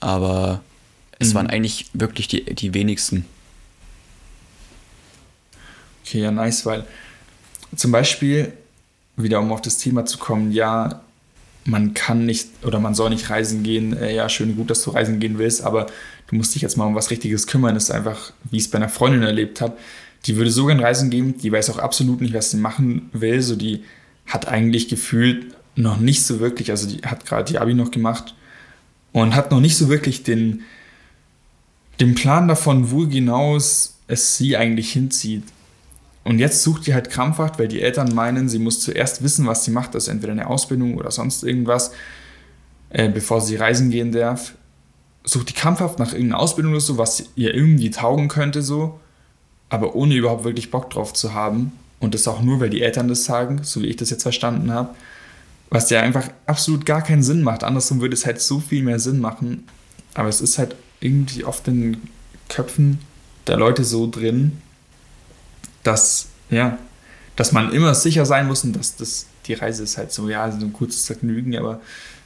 Aber 0.00 0.60
es 1.18 1.30
mhm. 1.30 1.34
waren 1.34 1.46
eigentlich 1.46 1.86
wirklich 1.94 2.28
die, 2.28 2.44
die 2.44 2.74
wenigsten. 2.74 3.24
Okay, 6.04 6.20
ja, 6.20 6.30
nice, 6.30 6.66
weil 6.66 6.84
zum 7.74 7.90
Beispiel, 7.90 8.52
wieder 9.16 9.40
um 9.40 9.50
auf 9.50 9.62
das 9.62 9.78
Thema 9.78 10.04
zu 10.04 10.18
kommen, 10.18 10.52
ja, 10.52 11.00
man 11.64 11.94
kann 11.94 12.26
nicht 12.26 12.48
oder 12.64 12.80
man 12.80 12.94
soll 12.94 13.10
nicht 13.10 13.30
reisen 13.30 13.62
gehen. 13.62 13.96
Äh, 13.96 14.14
ja, 14.14 14.28
schön 14.28 14.56
gut, 14.56 14.70
dass 14.70 14.82
du 14.82 14.90
reisen 14.90 15.20
gehen 15.20 15.38
willst, 15.38 15.62
aber 15.62 15.86
du 16.28 16.36
musst 16.36 16.54
dich 16.54 16.62
jetzt 16.62 16.76
mal 16.76 16.86
um 16.86 16.94
was 16.94 17.10
Richtiges 17.10 17.46
kümmern. 17.46 17.74
Das 17.74 17.84
ist 17.84 17.90
einfach, 17.90 18.32
wie 18.50 18.56
ich 18.56 18.64
es 18.64 18.70
bei 18.70 18.78
einer 18.78 18.88
Freundin 18.88 19.22
erlebt 19.22 19.60
habe. 19.60 19.76
Die 20.26 20.36
würde 20.36 20.50
so 20.50 20.66
gerne 20.66 20.82
reisen 20.82 21.10
gehen, 21.10 21.36
die 21.38 21.50
weiß 21.50 21.70
auch 21.70 21.78
absolut 21.78 22.20
nicht, 22.20 22.34
was 22.34 22.50
sie 22.50 22.56
machen 22.56 23.10
will. 23.12 23.42
So, 23.42 23.56
die 23.56 23.82
hat 24.26 24.46
eigentlich 24.46 24.88
gefühlt 24.88 25.54
noch 25.74 25.98
nicht 25.98 26.24
so 26.24 26.38
wirklich, 26.40 26.70
also 26.70 26.88
die 26.88 27.02
hat 27.02 27.26
gerade 27.26 27.50
die 27.50 27.58
Abi 27.58 27.74
noch 27.74 27.90
gemacht 27.90 28.34
und 29.12 29.34
hat 29.34 29.50
noch 29.50 29.60
nicht 29.60 29.76
so 29.76 29.88
wirklich 29.88 30.22
den, 30.22 30.62
den 32.00 32.14
Plan 32.14 32.46
davon, 32.46 32.90
wo 32.90 33.06
genau 33.06 33.56
es 33.56 33.98
sie 34.08 34.56
eigentlich 34.56 34.92
hinzieht. 34.92 35.44
Und 36.24 36.38
jetzt 36.38 36.62
sucht 36.62 36.86
die 36.86 36.94
halt 36.94 37.10
krampfhaft, 37.10 37.58
weil 37.58 37.68
die 37.68 37.82
Eltern 37.82 38.14
meinen, 38.14 38.48
sie 38.48 38.58
muss 38.58 38.80
zuerst 38.80 39.22
wissen, 39.22 39.46
was 39.46 39.64
sie 39.64 39.72
macht, 39.72 39.94
das 39.94 40.04
ist 40.04 40.08
entweder 40.08 40.32
eine 40.32 40.46
Ausbildung 40.46 40.96
oder 40.96 41.10
sonst 41.10 41.42
irgendwas, 41.42 41.92
äh, 42.90 43.08
bevor 43.08 43.40
sie 43.40 43.56
reisen 43.56 43.90
gehen 43.90 44.12
darf. 44.12 44.54
Sucht 45.24 45.48
die 45.50 45.54
krampfhaft 45.54 45.98
nach 45.98 46.12
irgendeiner 46.12 46.40
Ausbildung 46.40 46.72
oder 46.72 46.80
so, 46.80 46.98
was 46.98 47.24
ihr 47.34 47.54
irgendwie 47.54 47.90
taugen 47.90 48.28
könnte, 48.28 48.62
so, 48.62 49.00
aber 49.68 49.94
ohne 49.94 50.14
überhaupt 50.14 50.44
wirklich 50.44 50.70
Bock 50.70 50.90
drauf 50.90 51.12
zu 51.12 51.34
haben. 51.34 51.72
Und 51.98 52.14
das 52.14 52.26
auch 52.26 52.42
nur, 52.42 52.60
weil 52.60 52.70
die 52.70 52.82
Eltern 52.82 53.08
das 53.08 53.24
sagen, 53.24 53.60
so 53.62 53.80
wie 53.80 53.86
ich 53.86 53.96
das 53.96 54.10
jetzt 54.10 54.22
verstanden 54.22 54.72
habe. 54.72 54.90
Was 55.70 55.88
ja 55.90 56.00
einfach 56.00 56.28
absolut 56.46 56.84
gar 56.84 57.00
keinen 57.02 57.22
Sinn 57.22 57.42
macht. 57.42 57.64
Andersrum 57.64 58.00
würde 58.00 58.14
es 58.14 58.26
halt 58.26 58.40
so 58.40 58.58
viel 58.58 58.82
mehr 58.82 58.98
Sinn 58.98 59.20
machen. 59.20 59.64
Aber 60.14 60.28
es 60.28 60.40
ist 60.40 60.58
halt 60.58 60.74
irgendwie 61.00 61.44
oft 61.44 61.66
in 61.68 61.80
den 61.80 62.02
Köpfen 62.48 62.98
der 63.46 63.56
Leute 63.56 63.84
so 63.84 64.10
drin, 64.10 64.58
dass, 65.82 66.28
ja, 66.50 66.78
dass 67.36 67.52
man 67.52 67.72
immer 67.72 67.94
sicher 67.94 68.26
sein 68.26 68.46
muss 68.46 68.64
und 68.64 68.74
dass 68.74 68.96
das, 68.96 69.26
die 69.46 69.54
Reise 69.54 69.82
ist 69.82 69.98
halt 69.98 70.12
so, 70.12 70.28
ja, 70.28 70.50
so 70.50 70.58
ein 70.58 70.72
kurzes 70.72 71.06
Vergnügen, 71.06 71.56
aber 71.56 71.80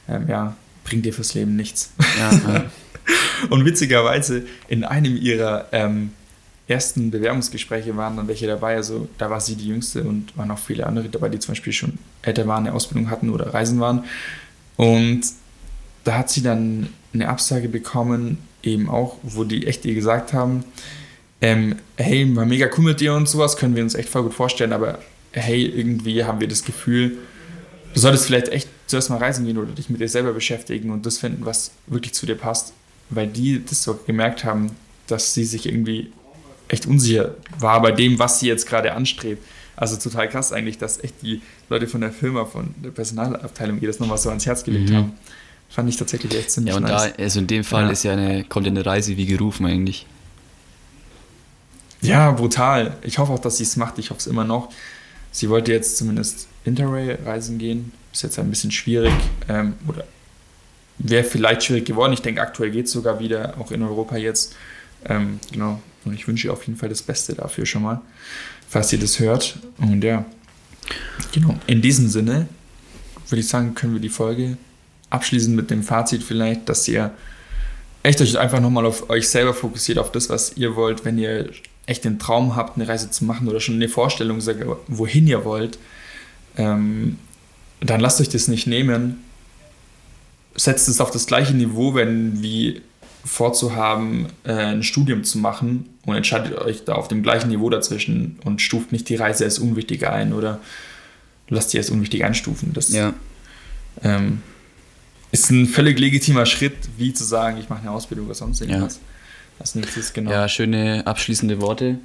ähm, 0.07 0.27
ja, 0.27 0.55
bringt 0.83 1.05
dir 1.05 1.13
fürs 1.13 1.33
Leben 1.33 1.55
nichts. 1.55 1.91
Ja, 2.17 2.53
ja. 2.53 2.65
und 3.49 3.65
witzigerweise 3.65 4.43
in 4.67 4.83
einem 4.83 5.15
ihrer 5.17 5.67
ähm, 5.71 6.11
ersten 6.67 7.11
Bewerbungsgespräche 7.11 7.95
waren 7.95 8.17
dann 8.17 8.27
welche 8.27 8.47
dabei, 8.47 8.75
also 8.75 9.07
da 9.17 9.29
war 9.29 9.39
sie 9.39 9.55
die 9.55 9.67
Jüngste 9.67 10.03
und 10.03 10.37
waren 10.37 10.51
auch 10.51 10.59
viele 10.59 10.85
andere 10.85 11.07
dabei, 11.09 11.29
die 11.29 11.39
zum 11.39 11.53
Beispiel 11.53 11.73
schon 11.73 11.97
älter 12.21 12.45
waren, 12.47 12.67
eine 12.67 12.75
Ausbildung 12.75 13.09
hatten 13.09 13.29
oder 13.29 13.53
reisen 13.53 13.79
waren. 13.79 14.03
Und 14.75 15.21
da 16.03 16.17
hat 16.17 16.29
sie 16.29 16.43
dann 16.43 16.89
eine 17.13 17.29
Absage 17.29 17.69
bekommen, 17.69 18.37
eben 18.63 18.89
auch, 18.89 19.17
wo 19.23 19.43
die 19.43 19.65
echt 19.67 19.85
ihr 19.85 19.95
gesagt 19.95 20.33
haben, 20.33 20.63
ähm, 21.41 21.75
hey, 21.97 22.35
war 22.35 22.45
mega 22.45 22.67
cool 22.77 22.85
mit 22.85 22.99
dir 22.99 23.13
und 23.13 23.27
sowas, 23.27 23.57
können 23.57 23.75
wir 23.75 23.83
uns 23.83 23.95
echt 23.95 24.09
voll 24.09 24.23
gut 24.23 24.33
vorstellen, 24.33 24.73
aber 24.73 24.99
hey, 25.31 25.65
irgendwie 25.65 26.23
haben 26.23 26.39
wir 26.39 26.47
das 26.47 26.63
Gefühl, 26.63 27.17
du 27.93 27.99
solltest 27.99 28.25
vielleicht 28.25 28.49
echt 28.49 28.69
zuerst 28.87 29.09
mal 29.09 29.17
reisen 29.17 29.45
gehen 29.45 29.57
oder 29.57 29.71
dich 29.71 29.89
mit 29.89 30.01
dir 30.01 30.09
selber 30.09 30.33
beschäftigen 30.33 30.89
und 30.89 31.05
das 31.05 31.17
finden, 31.17 31.45
was 31.45 31.71
wirklich 31.85 32.13
zu 32.13 32.25
dir 32.25 32.35
passt, 32.35 32.73
weil 33.09 33.27
die 33.27 33.63
das 33.63 33.83
so 33.83 33.99
gemerkt 34.05 34.43
haben, 34.43 34.71
dass 35.07 35.33
sie 35.33 35.45
sich 35.45 35.67
irgendwie 35.67 36.11
echt 36.67 36.85
unsicher 36.85 37.35
war 37.59 37.81
bei 37.81 37.91
dem, 37.91 38.19
was 38.19 38.39
sie 38.39 38.47
jetzt 38.47 38.67
gerade 38.67 38.93
anstrebt. 38.93 39.43
Also 39.75 39.95
total 39.97 40.27
krass 40.27 40.51
eigentlich, 40.51 40.79
dass 40.79 41.03
echt 41.03 41.21
die 41.21 41.41
Leute 41.69 41.87
von 41.87 42.01
der 42.01 42.11
Firma, 42.11 42.45
von 42.45 42.73
der 42.83 42.89
Personalabteilung 42.89 43.79
ihr 43.79 43.87
das 43.87 43.99
nochmal 43.99 44.17
so 44.17 44.29
ans 44.29 44.45
Herz 44.45 44.63
gelegt 44.63 44.89
mhm. 44.89 44.95
haben. 44.95 45.11
Fand 45.69 45.87
ich 45.89 45.97
tatsächlich 45.97 46.35
echt 46.35 46.49
ziemlich 46.49 46.73
Ja, 46.73 46.77
und 46.77 46.83
nice. 46.83 47.13
da, 47.15 47.23
also 47.23 47.39
in 47.39 47.47
dem 47.47 47.63
Fall 47.63 47.85
ja. 47.85 47.91
ist 47.91 48.03
ja 48.03 48.13
eine, 48.13 48.43
kommt 48.45 48.65
eine 48.65 48.85
Reise 48.85 49.17
wie 49.17 49.25
gerufen 49.25 49.65
eigentlich. 49.65 50.07
Ja, 52.01 52.31
brutal. 52.31 52.95
Ich 53.01 53.17
hoffe 53.17 53.33
auch, 53.33 53.39
dass 53.39 53.57
sie 53.57 53.63
es 53.63 53.75
macht. 53.75 53.97
Ich 53.99 54.09
hoffe 54.09 54.19
es 54.19 54.27
immer 54.27 54.43
noch. 54.43 54.69
Sie 55.31 55.49
wollte 55.49 55.71
jetzt 55.71 55.97
zumindest 55.97 56.47
Interrail-Reisen 56.65 57.57
gehen. 57.57 57.91
Ist 58.13 58.23
jetzt 58.23 58.39
ein 58.39 58.49
bisschen 58.49 58.71
schwierig. 58.71 59.13
Ähm, 59.49 59.73
oder 59.87 60.05
wäre 60.99 61.23
vielleicht 61.23 61.63
schwierig 61.63 61.85
geworden. 61.85 62.13
Ich 62.13 62.21
denke, 62.21 62.41
aktuell 62.41 62.71
geht 62.71 62.85
es 62.85 62.91
sogar 62.91 63.19
wieder, 63.19 63.55
auch 63.59 63.71
in 63.71 63.83
Europa 63.83 64.17
jetzt. 64.17 64.55
Ähm, 65.05 65.39
genau. 65.51 65.81
Und 66.05 66.13
ich 66.13 66.27
wünsche 66.27 66.47
ihr 66.47 66.53
auf 66.53 66.65
jeden 66.65 66.79
Fall 66.79 66.89
das 66.89 67.01
Beste 67.01 67.33
dafür 67.35 67.65
schon 67.65 67.83
mal, 67.83 68.01
falls 68.67 68.91
ihr 68.93 68.99
das 68.99 69.19
hört. 69.19 69.57
Und 69.77 70.03
ja, 70.03 70.25
genau. 71.31 71.55
In 71.67 71.81
diesem 71.81 72.07
Sinne 72.07 72.47
würde 73.29 73.41
ich 73.41 73.47
sagen, 73.47 73.75
können 73.75 73.93
wir 73.93 74.01
die 74.01 74.09
Folge 74.09 74.57
abschließen 75.09 75.55
mit 75.55 75.69
dem 75.69 75.83
Fazit 75.83 76.23
vielleicht, 76.23 76.67
dass 76.69 76.87
ihr 76.87 77.11
echt 78.03 78.21
euch 78.21 78.37
einfach 78.37 78.59
nochmal 78.59 78.85
auf 78.85 79.09
euch 79.09 79.27
selber 79.27 79.53
fokussiert, 79.53 79.97
auf 79.97 80.11
das, 80.11 80.29
was 80.29 80.55
ihr 80.55 80.75
wollt, 80.75 81.05
wenn 81.05 81.17
ihr 81.17 81.49
echt 81.87 82.05
den 82.05 82.19
Traum 82.19 82.55
habt, 82.55 82.77
eine 82.77 82.87
Reise 82.87 83.09
zu 83.09 83.25
machen 83.25 83.47
oder 83.47 83.59
schon 83.59 83.75
eine 83.75 83.89
Vorstellung, 83.89 84.39
wohin 84.87 85.25
ihr 85.25 85.45
wollt, 85.45 85.79
ähm, 86.57 87.17
dann 87.79 87.99
lasst 87.99 88.21
euch 88.21 88.29
das 88.29 88.47
nicht 88.47 88.67
nehmen. 88.67 89.23
Setzt 90.55 90.87
es 90.87 91.01
auf 91.01 91.11
das 91.11 91.25
gleiche 91.27 91.53
Niveau, 91.53 91.95
wenn 91.95 92.41
wie 92.41 92.81
vorzuhaben, 93.23 94.27
äh, 94.43 94.53
ein 94.53 94.83
Studium 94.83 95.23
zu 95.23 95.37
machen 95.37 95.89
und 96.05 96.15
entscheidet 96.15 96.57
euch 96.57 96.85
da 96.85 96.93
auf 96.95 97.07
dem 97.07 97.23
gleichen 97.23 97.49
Niveau 97.49 97.69
dazwischen 97.69 98.39
und 98.43 98.61
stuft 98.61 98.91
nicht 98.91 99.09
die 99.09 99.15
Reise 99.15 99.43
als 99.43 99.59
unwichtig 99.59 100.07
ein 100.07 100.33
oder 100.33 100.59
lasst 101.49 101.71
sie 101.71 101.77
als 101.77 101.89
unwichtig 101.89 102.23
einstufen. 102.23 102.73
Das 102.73 102.91
ja. 102.91 103.13
ähm, 104.03 104.41
ist 105.31 105.51
ein 105.51 105.67
völlig 105.67 105.99
legitimer 105.99 106.45
Schritt, 106.45 106.77
wie 106.97 107.13
zu 107.13 107.23
sagen, 107.23 107.57
ich 107.57 107.69
mache 107.69 107.81
eine 107.81 107.91
Ausbildung 107.91 108.25
oder 108.27 108.35
sonst 108.35 108.61
irgendwas. 108.61 108.95
Ja. 108.95 109.01
Als 109.59 109.75
nächstes, 109.75 110.13
genau. 110.13 110.31
Ja, 110.31 110.47
schöne 110.47 111.05
abschließende 111.05 111.61
Worte. 111.61 111.97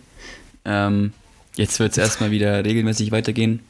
Ähm, 0.65 1.13
jetzt 1.57 1.79
wird 1.81 1.93
es 1.93 1.99
erstmal 1.99 2.31
wieder 2.31 2.65
regelmäßig 2.65 3.13
weitergehen. 3.13 3.61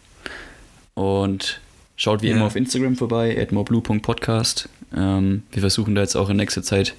Und 0.95 1.61
schaut 1.97 2.23
wie 2.23 2.29
ja. 2.29 2.37
immer 2.37 2.47
auf 2.47 2.57
Instagram 2.57 2.97
vorbei, 2.97 3.41
atmoreblue.podcast. 3.41 4.69
Ähm, 4.97 5.43
wir 5.51 5.61
versuchen 5.61 5.95
da 5.95 6.03
jetzt 6.03 6.17
auch 6.17 6.29
in 6.29 6.37
nächster 6.37 6.63
Zeit 6.63 6.95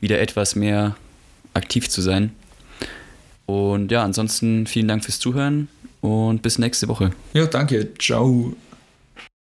wieder 0.00 0.20
etwas 0.20 0.54
mehr 0.54 0.96
aktiv 1.54 1.88
zu 1.88 2.02
sein. 2.02 2.32
Und 3.46 3.90
ja, 3.90 4.02
ansonsten 4.02 4.66
vielen 4.66 4.88
Dank 4.88 5.04
fürs 5.04 5.18
Zuhören 5.18 5.68
und 6.00 6.42
bis 6.42 6.58
nächste 6.58 6.88
Woche. 6.88 7.12
Ja, 7.32 7.46
danke. 7.46 7.94
Ciao. 7.98 8.54